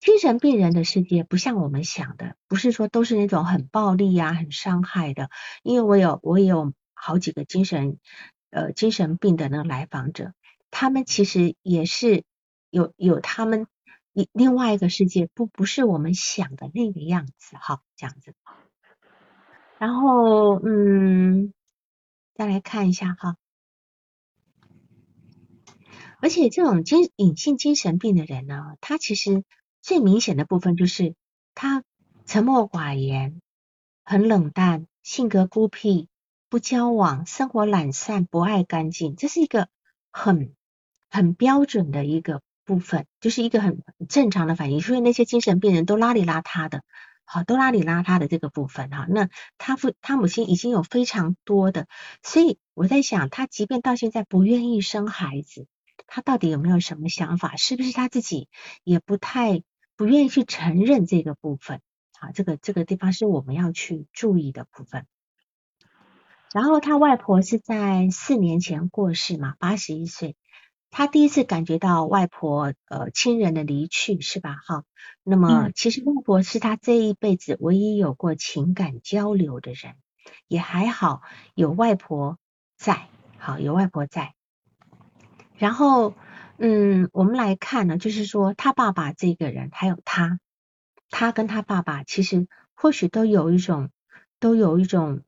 [0.00, 5.30] 精神病人的世界不像我们想的，不是说都是那种很暴力呀、很伤害的。
[5.62, 7.98] 因为我有我有好几个精神。
[8.54, 10.34] 呃，精神病的那个来访者，
[10.70, 12.24] 他们其实也是
[12.68, 13.66] 有有他们
[14.12, 18.34] 另另外一个世界，不不是我们想的那个样子，哈，这样子。
[19.82, 21.52] 然后，嗯，
[22.36, 23.36] 再来看一下哈，
[26.20, 29.42] 而且这种精隐性精神病的人呢，他其实
[29.80, 31.16] 最明显的部分就是
[31.56, 31.82] 他
[32.26, 33.42] 沉默寡言，
[34.04, 36.08] 很冷淡，性格孤僻。
[36.48, 39.68] 不交往，生活懒散，不爱干净，这是一个
[40.12, 40.54] 很
[41.10, 44.80] 很标准的一个部分，就是一个很正常的反应。
[44.80, 46.84] 所以那些精神病人都邋里邋遢的，
[47.24, 49.06] 好，都邋里邋遢的这个部分哈。
[49.08, 51.86] 那他父他母亲已经有非常多的，
[52.22, 55.66] 所以我在想，他即便到现在不愿意生孩子，
[56.06, 57.56] 他到底有没有什么想法？
[57.56, 58.48] 是不是他自己
[58.84, 59.62] 也不太
[59.96, 61.80] 不愿意去承认这个部分？
[62.18, 65.06] 好，这个这个地方是我们要去注意的部分。
[66.52, 70.36] 然后他外婆是在四年前过世嘛，八十一岁。
[70.94, 74.58] 他第一次感觉到外婆呃亲人的离去是吧？
[74.64, 74.84] 哈，
[75.24, 79.94] 那么其实外婆是他这一辈子唯一有过情感交流的人，
[80.48, 81.22] 也还好
[81.54, 82.38] 有外婆
[82.76, 84.34] 在，好有外婆在。
[85.56, 86.14] 然后
[86.58, 90.38] 嗯，我们来看呢，就是说他爸爸这个人，还有他，
[91.08, 93.90] 他跟他爸爸其实或许都有一种，
[94.38, 95.22] 都有一种。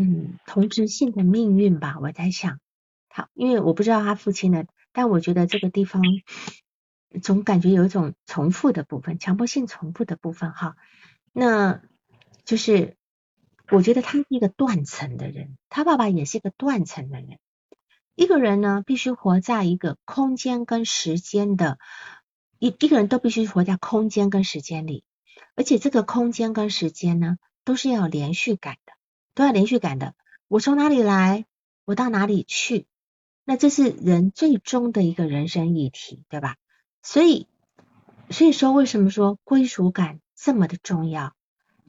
[0.00, 2.60] 嗯，同质性的命运吧，我在想，
[3.08, 6.02] 好，因为我不知道他父亲的，但我觉得这个地方
[7.22, 10.76] 总感觉有一种重复的部分，强迫性重复的部分哈。
[11.32, 11.82] 那
[12.44, 12.96] 就是
[13.70, 17.38] 我觉得他是一个断层的人，他爸爸也是一个断层的人。
[18.14, 21.78] 一个人呢，必须活在一个空间跟时间的，
[22.58, 25.04] 一一个人都必须活在空间跟时间里，
[25.54, 28.92] 而且这个空间跟时间呢，都是要连续感的。
[29.34, 30.16] 都要连续感的，
[30.48, 31.46] 我从哪里来，
[31.84, 32.88] 我到哪里去，
[33.50, 36.56] 那这是人最终的一个人生议题，对吧？
[37.02, 37.46] 所以，
[38.28, 41.34] 所以说为什么说归属感这么的重要？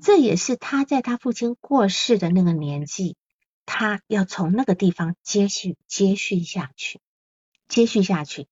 [0.01, 3.17] 这也是他在他父亲过世的那个年纪，
[3.65, 7.01] 他要从那个地方接续接续下去，
[7.67, 8.47] 接续下去，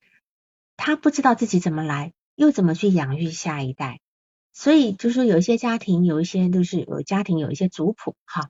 [0.76, 4.02] 他不知道自己怎么来，又怎么去养育下一代，
[4.52, 8.50] 所以就是有一些家庭，有一些都是有家庭有一些族谱哈，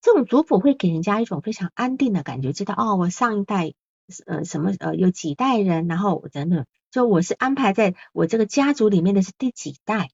[0.00, 3.74] 这种族谱会给人家一种非常安定的感觉，知道哦，我上一代
[4.26, 10.10] 呃什么呃有几代人，然后等等，就我是安排在我这个家族里面的是第几代，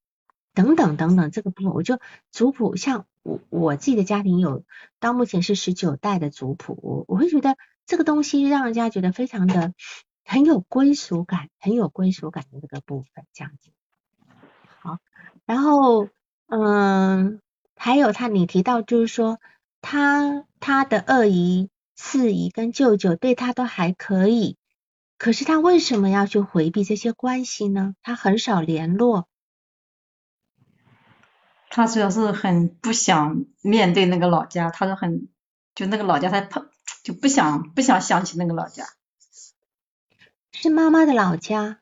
[0.55, 1.99] 等等等等这个部分，我就
[2.31, 4.65] 族谱像我我自己的家庭有
[5.01, 9.73] 到目前是十九代的族谱，我会觉得这个东西让人家觉得非常的
[10.25, 13.71] 很有归属感，很有归属感的这个部分这样子。
[14.81, 14.99] 好，
[15.47, 16.09] 然后
[16.47, 17.41] 嗯，
[17.77, 19.39] 还有他你提到就是说
[19.81, 21.71] 他他的二姨、
[22.01, 24.57] 四姨跟舅舅对他都还可以，
[25.19, 27.97] 可是他为什么要去回避这些关系呢？
[28.03, 29.29] 他很少联络。
[31.69, 35.29] 他主要是很不想面对那个老家，他说很
[35.75, 36.69] 就那个老家他他
[37.03, 38.87] 就不想不想想起那个老家。
[40.53, 41.81] 是妈妈的老家。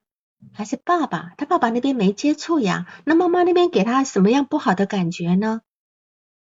[0.53, 5.61] 还是爸爸，他爸爸那边没接触呀，那妈妈那边给他什么样不好的感觉呢？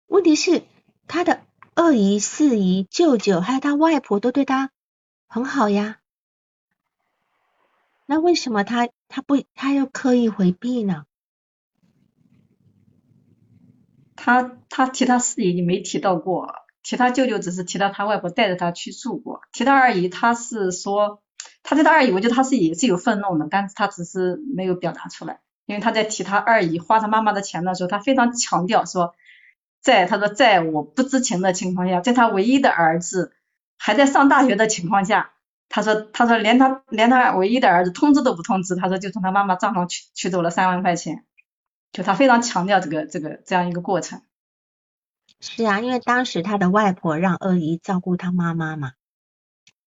[0.07, 0.63] 问题是
[1.07, 1.41] 他的
[1.83, 4.69] 二姨、四姨、舅舅还有他外婆都对他
[5.27, 5.97] 很好呀，
[8.05, 11.05] 那为什么他他不他又刻意回避呢？
[14.15, 16.53] 他他提他四姨你没提到过，
[16.83, 21.23] 提他舅舅只是提到他外婆带着他去住过，提他二姨他是说。
[21.63, 29.13] 他对他二姨，我觉得他是也是有愤怒的，但是他只是没有表达出来，因为他在提他二姨花他妈妈的钱的时候，他非常强调说，
[29.81, 33.33] 在他说在我不知情的情况下，在他唯一的儿子
[33.77, 35.33] 还在上大学的情况下，
[35.69, 41.25] 他说他说连他连他唯一的儿子通知都不通知，他说就从他妈妈账上取取走了三万块钱，
[41.91, 44.21] 就他非常强调这个这个这样一个过程。
[45.39, 48.93] 是啊，因为当时他的外婆让二姨照顾他妈妈嘛，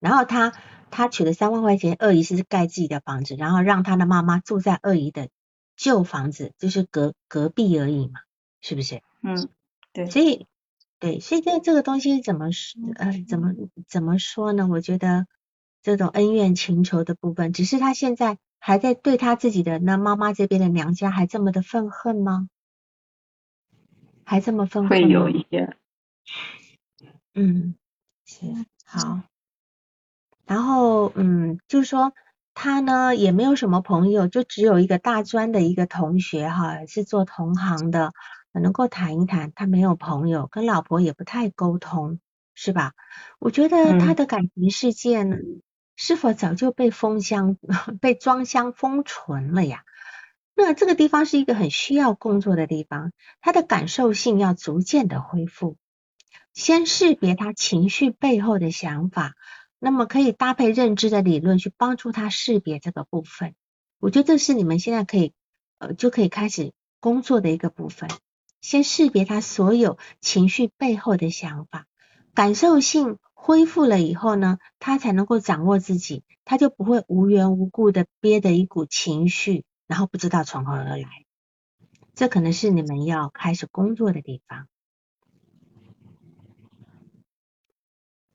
[0.00, 0.52] 然后他。
[0.90, 5.28] 他取了三万块钱，二姨是盖自己的房子，然后让他的妈妈住在二姨的
[5.76, 8.20] 旧房子，就是隔隔壁而已嘛，
[8.60, 9.02] 是不是？
[9.24, 9.48] 嗯，
[9.94, 10.10] 对。
[10.10, 10.46] 所以，
[10.98, 12.78] 对，所以这这个东西怎么说？
[12.96, 13.54] 呃，怎么
[13.88, 14.68] 怎么说呢？
[14.70, 15.26] 我觉得
[15.82, 22.48] 这种恩怨情仇的部分，只是他现在还在对他自己的那妈妈这边的娘家还这么的愤恨吗？
[24.24, 24.90] 还这么愤恨？
[24.90, 25.76] 会有一些。
[27.34, 27.74] 嗯，
[28.24, 29.22] 行好。
[30.46, 32.12] 然后，嗯，就是说
[32.54, 38.12] 他呢也没有什么朋友，就只有一个大专的一个同学哈，是做同行的，
[38.60, 39.52] 能够谈一谈。
[39.54, 42.20] 他没有朋友，跟老婆也不太沟通，
[42.54, 42.92] 是吧？
[43.38, 45.36] 我觉得他的感情世界呢，
[45.96, 47.56] 是否早就被封箱、
[48.00, 49.84] 被装箱封存了呀？
[50.54, 55.76] 那这个地方是一个很需要工作的地方，他的感受性要逐渐的恢复，
[56.52, 59.34] 先识别他情绪背后的想法。
[59.80, 63.54] 那么可以搭配认知的理论去帮助他识别这个部分，
[64.00, 65.34] 我觉得这是你们现在可以
[65.76, 68.08] 呃就可以开始工作的一个部分，
[68.64, 71.86] 先识别他所有情绪背后的想法，
[72.32, 81.06] 感受性恢复了以后呢，他才能够掌握自己，他就不会无缘无故的憋的一股情绪，然后不知道从何而来，
[82.14, 84.66] 这可能是你们要开始工作的地方。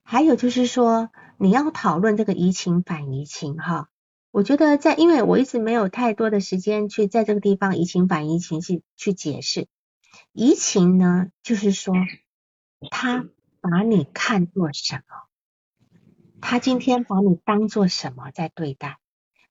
[0.03, 1.09] 还有就是说。
[1.41, 3.87] 你要讨论这个移情反移情哈，
[4.29, 9.69] 我觉得在因为我一直没有太多的时间去在这个地方移情反移情去去解释，
[10.31, 11.93] 移情呢就是说
[12.91, 13.25] 他
[13.61, 15.27] 把你看作什么，
[16.39, 18.99] 他今天把你当做什么在对待，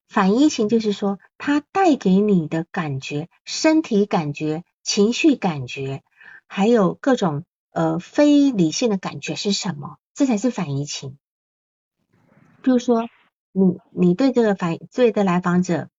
[0.09, 6.03] 反移情就是说他带给你的感觉、身体感觉、情绪感觉，
[6.47, 11.18] 还有各种呃非理性的感觉是什么，这才是反移情。
[12.62, 13.09] 就是说，
[13.53, 15.91] 你你对这个反对的来访者，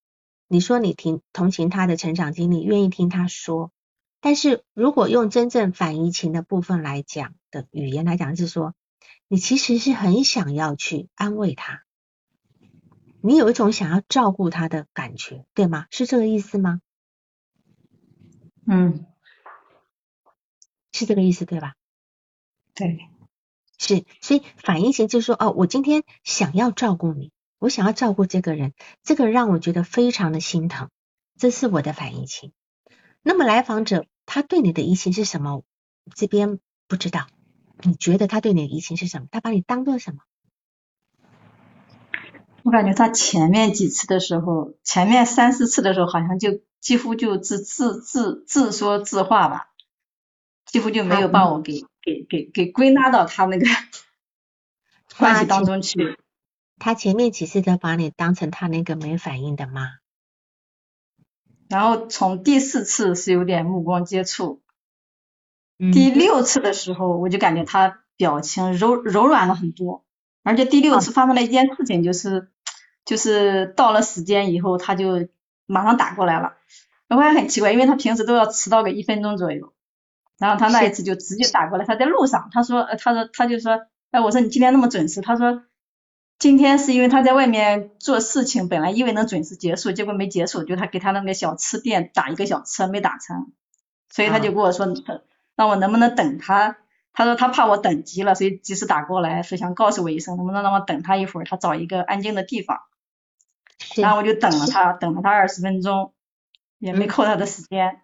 [0.48, 3.72] 你说你听同情他的成长经历，愿意听他说，
[4.22, 8.76] 但是如果用真正反移情的部分来讲的语言来讲，是说
[9.28, 11.84] 你其实是很想要去安慰他，
[13.22, 15.88] 你有一种想要照顾他的感觉，对吗？
[15.92, 16.82] 是这个意思吗？
[18.68, 19.06] 嗯，
[20.92, 21.76] 是这个意思对吧？
[22.74, 23.10] 对。
[23.82, 30.90] 是，所以反应型就是说，哦，我今天想要照顾你，我想要照顾这个人，这个让我觉得非常的心疼，
[31.38, 32.52] 这是我的反应型。
[33.22, 35.64] 那么来访者他对你的移情是什么？
[36.16, 37.28] 这边不知道，
[37.82, 39.28] 你觉得他对你的移情是什么？
[39.32, 40.22] 他把你当做什么？
[42.64, 49.70] 我感觉他前面几次的时候，前面三四次的时候，好像就几乎就自自自自说自话吧，
[50.66, 51.86] 几乎就没有把我给。
[52.02, 53.66] 给给给归纳到他那个
[55.18, 56.18] 关系当中去。
[56.80, 59.82] 他前面几次都把你当成他那个没反应的吗？
[61.70, 64.62] 然后从第四次是有点目光接触，
[65.78, 70.04] 第六次的时候我就感觉他表情柔柔软了很多，
[70.44, 72.50] 而且第六次发生了一件事情，就是
[73.06, 75.28] 就是到了时间以后他就
[75.68, 76.56] 马上打过来了，
[77.08, 79.72] 我也很奇怪，因为他平时都要迟到个一分钟左右，
[80.40, 85.62] 然后他那一次就直接打过来，他在路上，他说他说他就说，哎我说你今天那么准时，他说。
[86.40, 93.52] 今天是因为他在外面做事情，本来以为能准时结束，结果没结束，就他给他那个小吃店打一个小车没打成，
[94.10, 94.88] 所以他就跟我说，
[95.58, 96.78] 让我能不能等他？
[97.12, 102.80] 他说他怕我等急了，所以及时打过来，说想告诉我一声，能不能让我等他一会儿，他找一个安静的地方。
[103.98, 106.14] 然后我就等了他，等了他二十分钟，
[106.78, 108.00] 也没扣他的时间。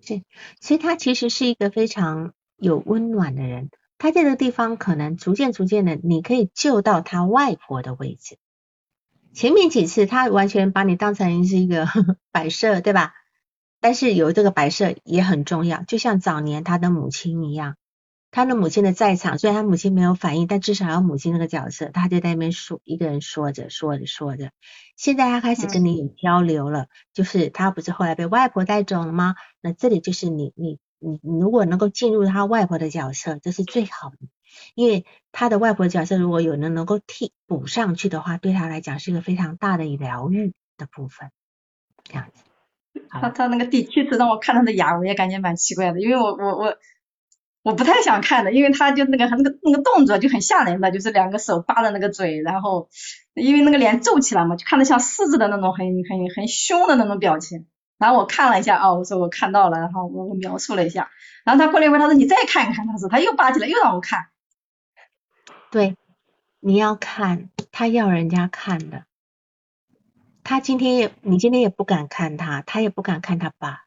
[0.00, 0.22] 是，
[0.60, 3.70] 所以他其实是一个非常有温暖的人。
[3.98, 8.38] 他在这个地方可能逐渐逐渐的，你可以救到他外婆的位置。
[9.34, 11.86] 前面几次他完全把你当成是一个
[12.32, 13.12] 摆设，对吧？
[13.80, 17.76] 但是有这个摆设也很重要，就像早年他的母亲一样，
[18.30, 24.50] 他的母亲的在场，虽然他母亲没有反应，但至少有母亲那个角色，他就在那边说一个人说着说着说着。
[24.96, 29.34] 现在他开始跟你有交流了，就是他不是后来被外婆带走了吗？
[29.60, 30.78] 那这里就是你你。
[31.00, 34.16] 你如果能够进入他外婆的角色，这是最好的，
[34.74, 41.30] 因为他的外婆角色如果有人能够替补上去的话，对他来讲是一个非常大的疗愈的部分。
[42.04, 46.76] 这样子，他他那个第七次让我看他的牙，我也感觉蛮奇怪的，因为我我我
[47.62, 52.88] 我不太想看的，因为他就那个那个那个动作就很吓人的，就是两个手扒着那个嘴，然后
[53.34, 57.66] 因为那个脸皱起来嘛，就看着像狮子的那种很很很凶的那种表情。
[57.98, 61.10] 然后我看了一下啊，我说我看到了，然后我我描述了一下，
[61.44, 64.28] 然后他过了一会儿，他说你再看看，他说他又扒起来又让我看，
[65.70, 65.96] 对，
[66.60, 69.04] 你要看，他要人家看的，
[70.44, 73.84] 他今天也你今天也不敢看他，他也不敢看他爸，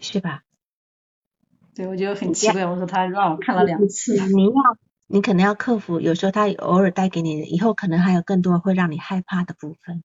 [0.00, 0.42] 是吧？
[1.74, 4.52] 对，我觉得很奇怪，我说他让我看了两次，你要
[5.06, 10.02] 你可能要克服，有时候他偶尔带给你，以后可能还有更多会让你害怕的部分。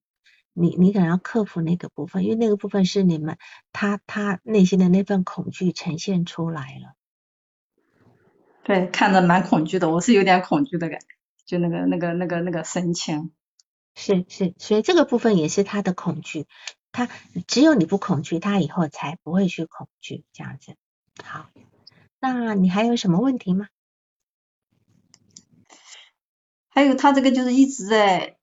[0.53, 3.37] 你你可能要克服那个部分，因为那个部分是你们
[3.71, 6.95] 他他内心的那份恐惧呈现出来了。
[8.63, 11.07] 对，看着蛮恐惧的，我是有点恐惧的感觉，
[11.45, 13.31] 就那个那个那个那个神情。
[13.95, 16.45] 是是，所以这个部分也是他的恐惧，
[16.91, 17.09] 他
[17.47, 20.75] 只有你不恐惧，他以后才不会去恐惧这样子。
[21.23, 21.49] 好，
[22.19, 23.67] 那你还有什么问题吗？
[26.69, 28.37] 还有他这个就是一直在。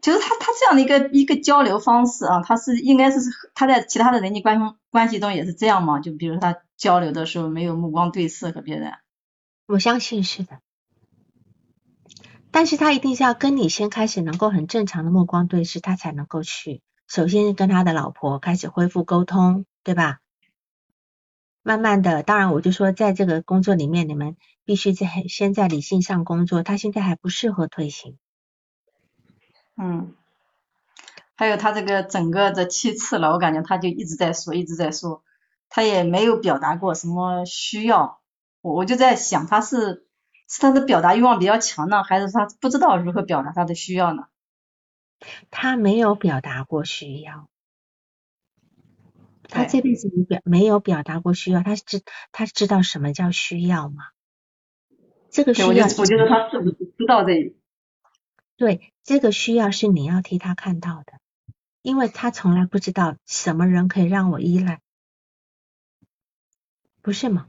[0.00, 3.18] 就是他他这样的一个一个交流方式啊，他是应该是
[3.54, 6.00] 他在其他的人际关关系中也是这样吗？
[6.00, 8.92] 就比如他交流的时候没有目光对视和别人。
[9.66, 10.60] 我相信是的，
[12.50, 20.20] 但是他一定是要跟你先开始能够很正常的目光对视，他才能够去首先跟他的老婆开始恢复沟通，对吧？
[21.62, 28.16] 慢慢的，当然我就说在这个工作里面，你们必须在先在理性上工作，他现在还不适合推行。
[29.80, 30.12] 嗯，
[31.36, 35.22] 还有他这个整个这七次了，我感觉他就一直在说，一直在说，
[35.68, 38.18] 他也没有表达过什么需要。
[38.60, 40.04] 我我就在想，他是
[40.48, 44.26] 是他的表达欲望比较强呢，还是他不知道如何表达他的需要呢？
[45.50, 47.48] 他没有表达过需要，
[49.48, 54.08] 他这辈子没表没有表达过需要，他知他知道什么叫需要吗？
[55.30, 57.54] 这个需要，我觉得他是不是知道这？
[58.58, 61.12] 对，这个需要是你要替他看到的，
[61.80, 64.80] 因为他从来不知道什么人可以让我依赖，
[67.00, 67.46] 不是吗？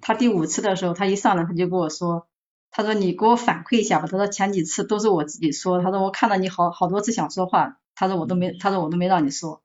[0.00, 2.28] 他第五次的时候，他一上来他就跟我说，
[2.70, 9.60] 他说你给我反馈一下吧，他说前几次都是我自己说，他说我看到你好好多次想说话，他说我都没，他说我都没让你说。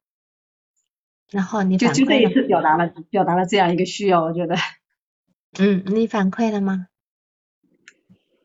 [1.30, 4.56] 然后你就就这一次表达了表达了这样一个需要，我觉得。
[5.60, 6.88] 嗯，你反馈了吗？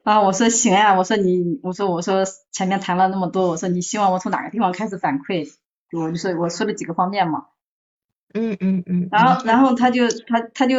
[0.03, 5.53] 啊，我说行啊，我说你，我说我说前面谈了那么多，我说你希望我从哪个地方开始反馈？
[5.93, 7.47] 我就说我说了几个方面嘛。
[8.35, 9.09] 嗯嗯嗯。
[9.13, 10.77] 然后然后他就他他就，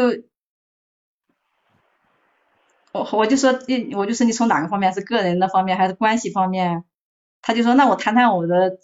[2.92, 6.84] 我我就说你我就说你从哪个方面是个人的方面还是关系方面？
[7.42, 8.78] 他就说那我谈谈我的。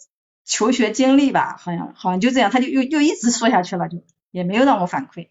[0.50, 4.02] 求学经历吧，好像好像就这样，他就又又一直说下去了，就
[4.32, 5.28] 也没有让我反馈。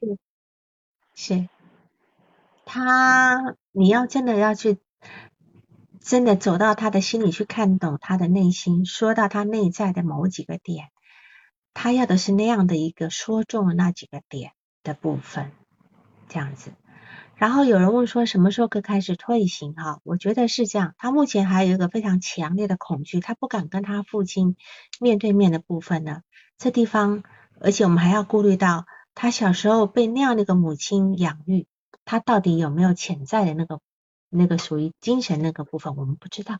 [1.13, 1.49] 是，
[2.63, 4.77] 他你要真的要去，
[5.99, 10.87] 真的走到他的心里去看懂他的内心，说到他内在的某几个点，
[11.73, 15.51] 他要的是那样的一个说中了那几个点的部分，
[16.29, 16.71] 这样子。
[17.39, 19.73] 然后有人问说什么时候可以开始退行？
[19.73, 20.93] 哈，我觉得是这样。
[20.97, 24.57] 他目前还有一个非常强烈的恐惧，他不敢跟他父亲
[24.99, 26.21] 面对面的部分呢。
[26.57, 27.23] 这地方，
[27.61, 28.85] 而且我们还要顾虑到
[29.15, 31.65] 他小时候被那样的一个母亲养育，
[32.03, 33.79] 他到底有没有潜在的那个
[34.27, 36.59] 那个属于精神那个部分，我们不知道。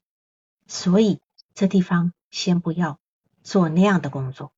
[0.66, 1.20] 所以
[1.56, 3.00] 这地方先不要
[3.44, 4.54] 做那样的工作，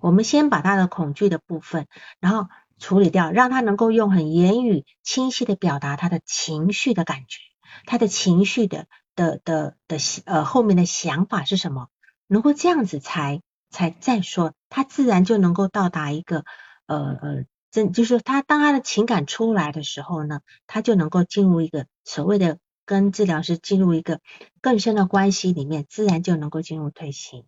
[0.00, 1.86] 我们先把他的恐惧的部分，
[2.18, 2.48] 然后。
[2.78, 7.38] 处理掉，让他能够用很言语清晰的表达他的情绪的感觉，
[7.86, 11.88] 他的情绪的的的的呃后面的想法是什么？
[12.26, 13.40] 能够这样子才
[13.70, 16.44] 才再说，他自然就能够到达一个
[16.86, 24.20] 呃呃真就是他当他的情感出来的时候呢，他就能够进入一个所谓的跟治疗师进入一个
[24.60, 27.44] 更深的关系里面，自然就能够进入退行。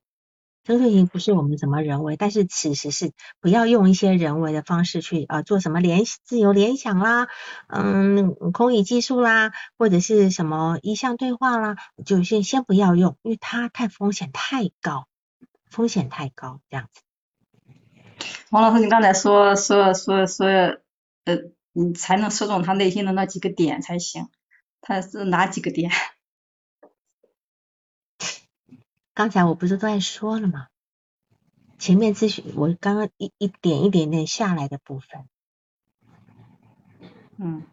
[0.68, 7.26] 这个已经不是我们怎么人为，但是此时是不要用一些人为的方式去啊做什么联自由联想啦，
[7.68, 15.08] 嗯，空语技术啦，或者是什么意向对话啦，就先先不要用，因为它太风险太高，
[15.70, 17.00] 风险太高这样子。
[18.50, 20.46] 王老师，你刚才说说说说，
[21.24, 21.38] 呃，
[21.72, 24.28] 你才能说中他内心的那几个点才行，
[24.82, 25.90] 他是哪几个点？
[29.18, 30.68] 刚才我不是都在说了吗？
[31.76, 35.28] 前面咨询我刚刚一一点一点点下来的部分，
[37.36, 37.64] 嗯，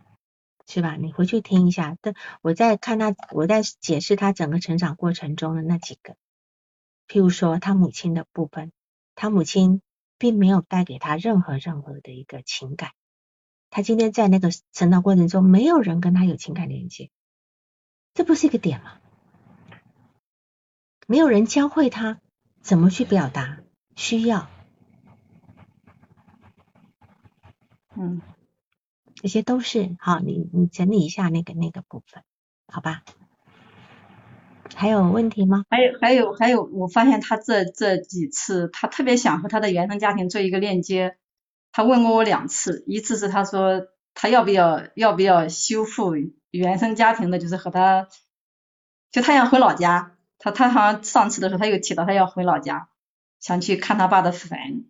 [0.66, 0.96] 是吧？
[0.96, 6.16] 你回去听一下，但我在看他，我在解释他整个成长过程中的那几个，
[7.08, 8.72] 譬如说他母亲的部分，
[9.14, 9.84] 他母亲
[10.18, 12.94] 并没有带给他任何任何的一个情感，
[13.70, 17.12] 他今天在那个成长过程中，没有人跟他有情感连接，
[18.16, 19.00] 这不是一个点吗？
[21.08, 22.20] 没有人教会他
[22.62, 23.60] 怎么去表达
[23.96, 24.50] 需要，
[27.96, 28.22] 嗯，
[29.14, 32.24] 这些都是好，你你整理一下那个那个部分，
[32.68, 33.04] 好吧？
[34.74, 35.64] 还有问题吗？
[35.70, 41.18] 还有还有还有，我发现他这这几次，他特别想和他的原生家庭做一个链接。
[41.72, 46.16] 他问过我两次，一次是他说他要不要要不要修复
[46.50, 48.08] 原生家庭的，就是和他，
[49.12, 50.15] 就他想回老家。
[50.38, 52.90] 他他好像上次的时候他又提到他要回老家，
[53.40, 54.90] 想去看他爸的坟。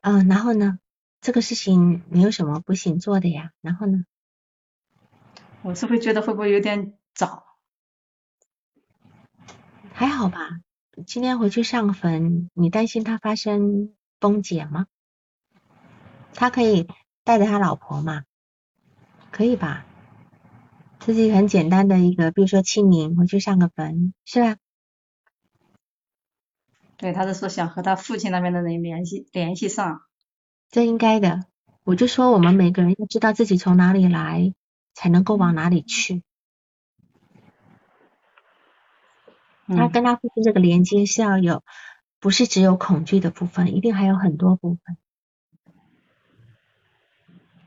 [0.00, 0.78] 嗯，然后呢？
[1.20, 3.52] 这个事情你有什么不行做的呀。
[3.62, 4.04] 然后呢？
[5.62, 7.46] 我是会觉得会不会有点早？
[9.94, 10.60] 还好吧。
[11.06, 14.86] 今天回去上坟，你担心他发生崩解吗？
[16.34, 16.86] 他可以
[17.22, 18.24] 带着他老婆嘛？
[19.30, 19.86] 可以吧？
[21.06, 24.56] 这是一个很简单的一个，比如说清明回去上个坟，是吧？
[26.96, 30.00] 对，他是说想和他父亲那边的人联系联系上，
[30.70, 31.44] 这应该的。
[31.82, 34.54] 我就说我们每个人要知道自己从哪里来，
[34.94, 36.22] 才能够往哪里去。
[39.66, 41.62] 他跟他父亲这个连接是要有，
[42.18, 44.96] 不是只有恐惧的部分，一定还有很多部分。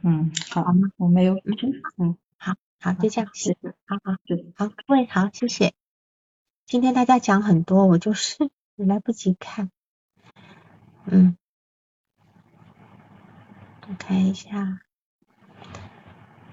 [0.01, 0.89] 嗯，好吗？
[0.97, 1.35] 我没有，
[1.97, 2.17] 嗯。
[2.79, 4.17] 好，就这样，谢谢，好好，
[4.55, 5.73] 好，各位好，谢谢。
[6.67, 9.71] 今天大家讲很多，我就是 来不及看，
[11.05, 11.35] 嗯，
[13.89, 14.79] 我看一下，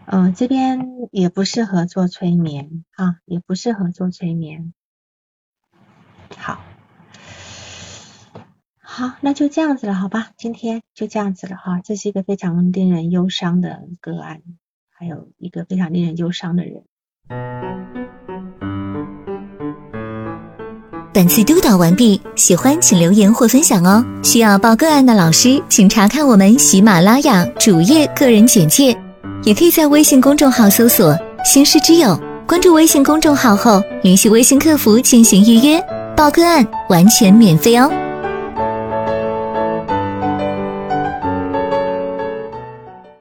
[0.07, 4.73] 嗯，这边也不适合做催眠啊，也不适合做催眠。
[6.39, 6.65] 好，
[8.79, 14.43] 好，那就这样子了，好吧，今天就这样子了哈，这是一个非常令人忧伤的个案。
[14.97, 16.83] 还有一个非常令人忧伤的人。
[21.13, 24.05] 本次督导完毕，喜欢请留言或分享哦。
[24.23, 28.97] 需要报个案的老师，请查看我们喜马拉雅主页个人简介，
[29.45, 32.19] 也可以在微信公众号搜索“新师之友”，
[32.49, 35.81] 关注微信公众号后联系微信客服进行预约，
[36.17, 37.89] 报个案完全免费哦。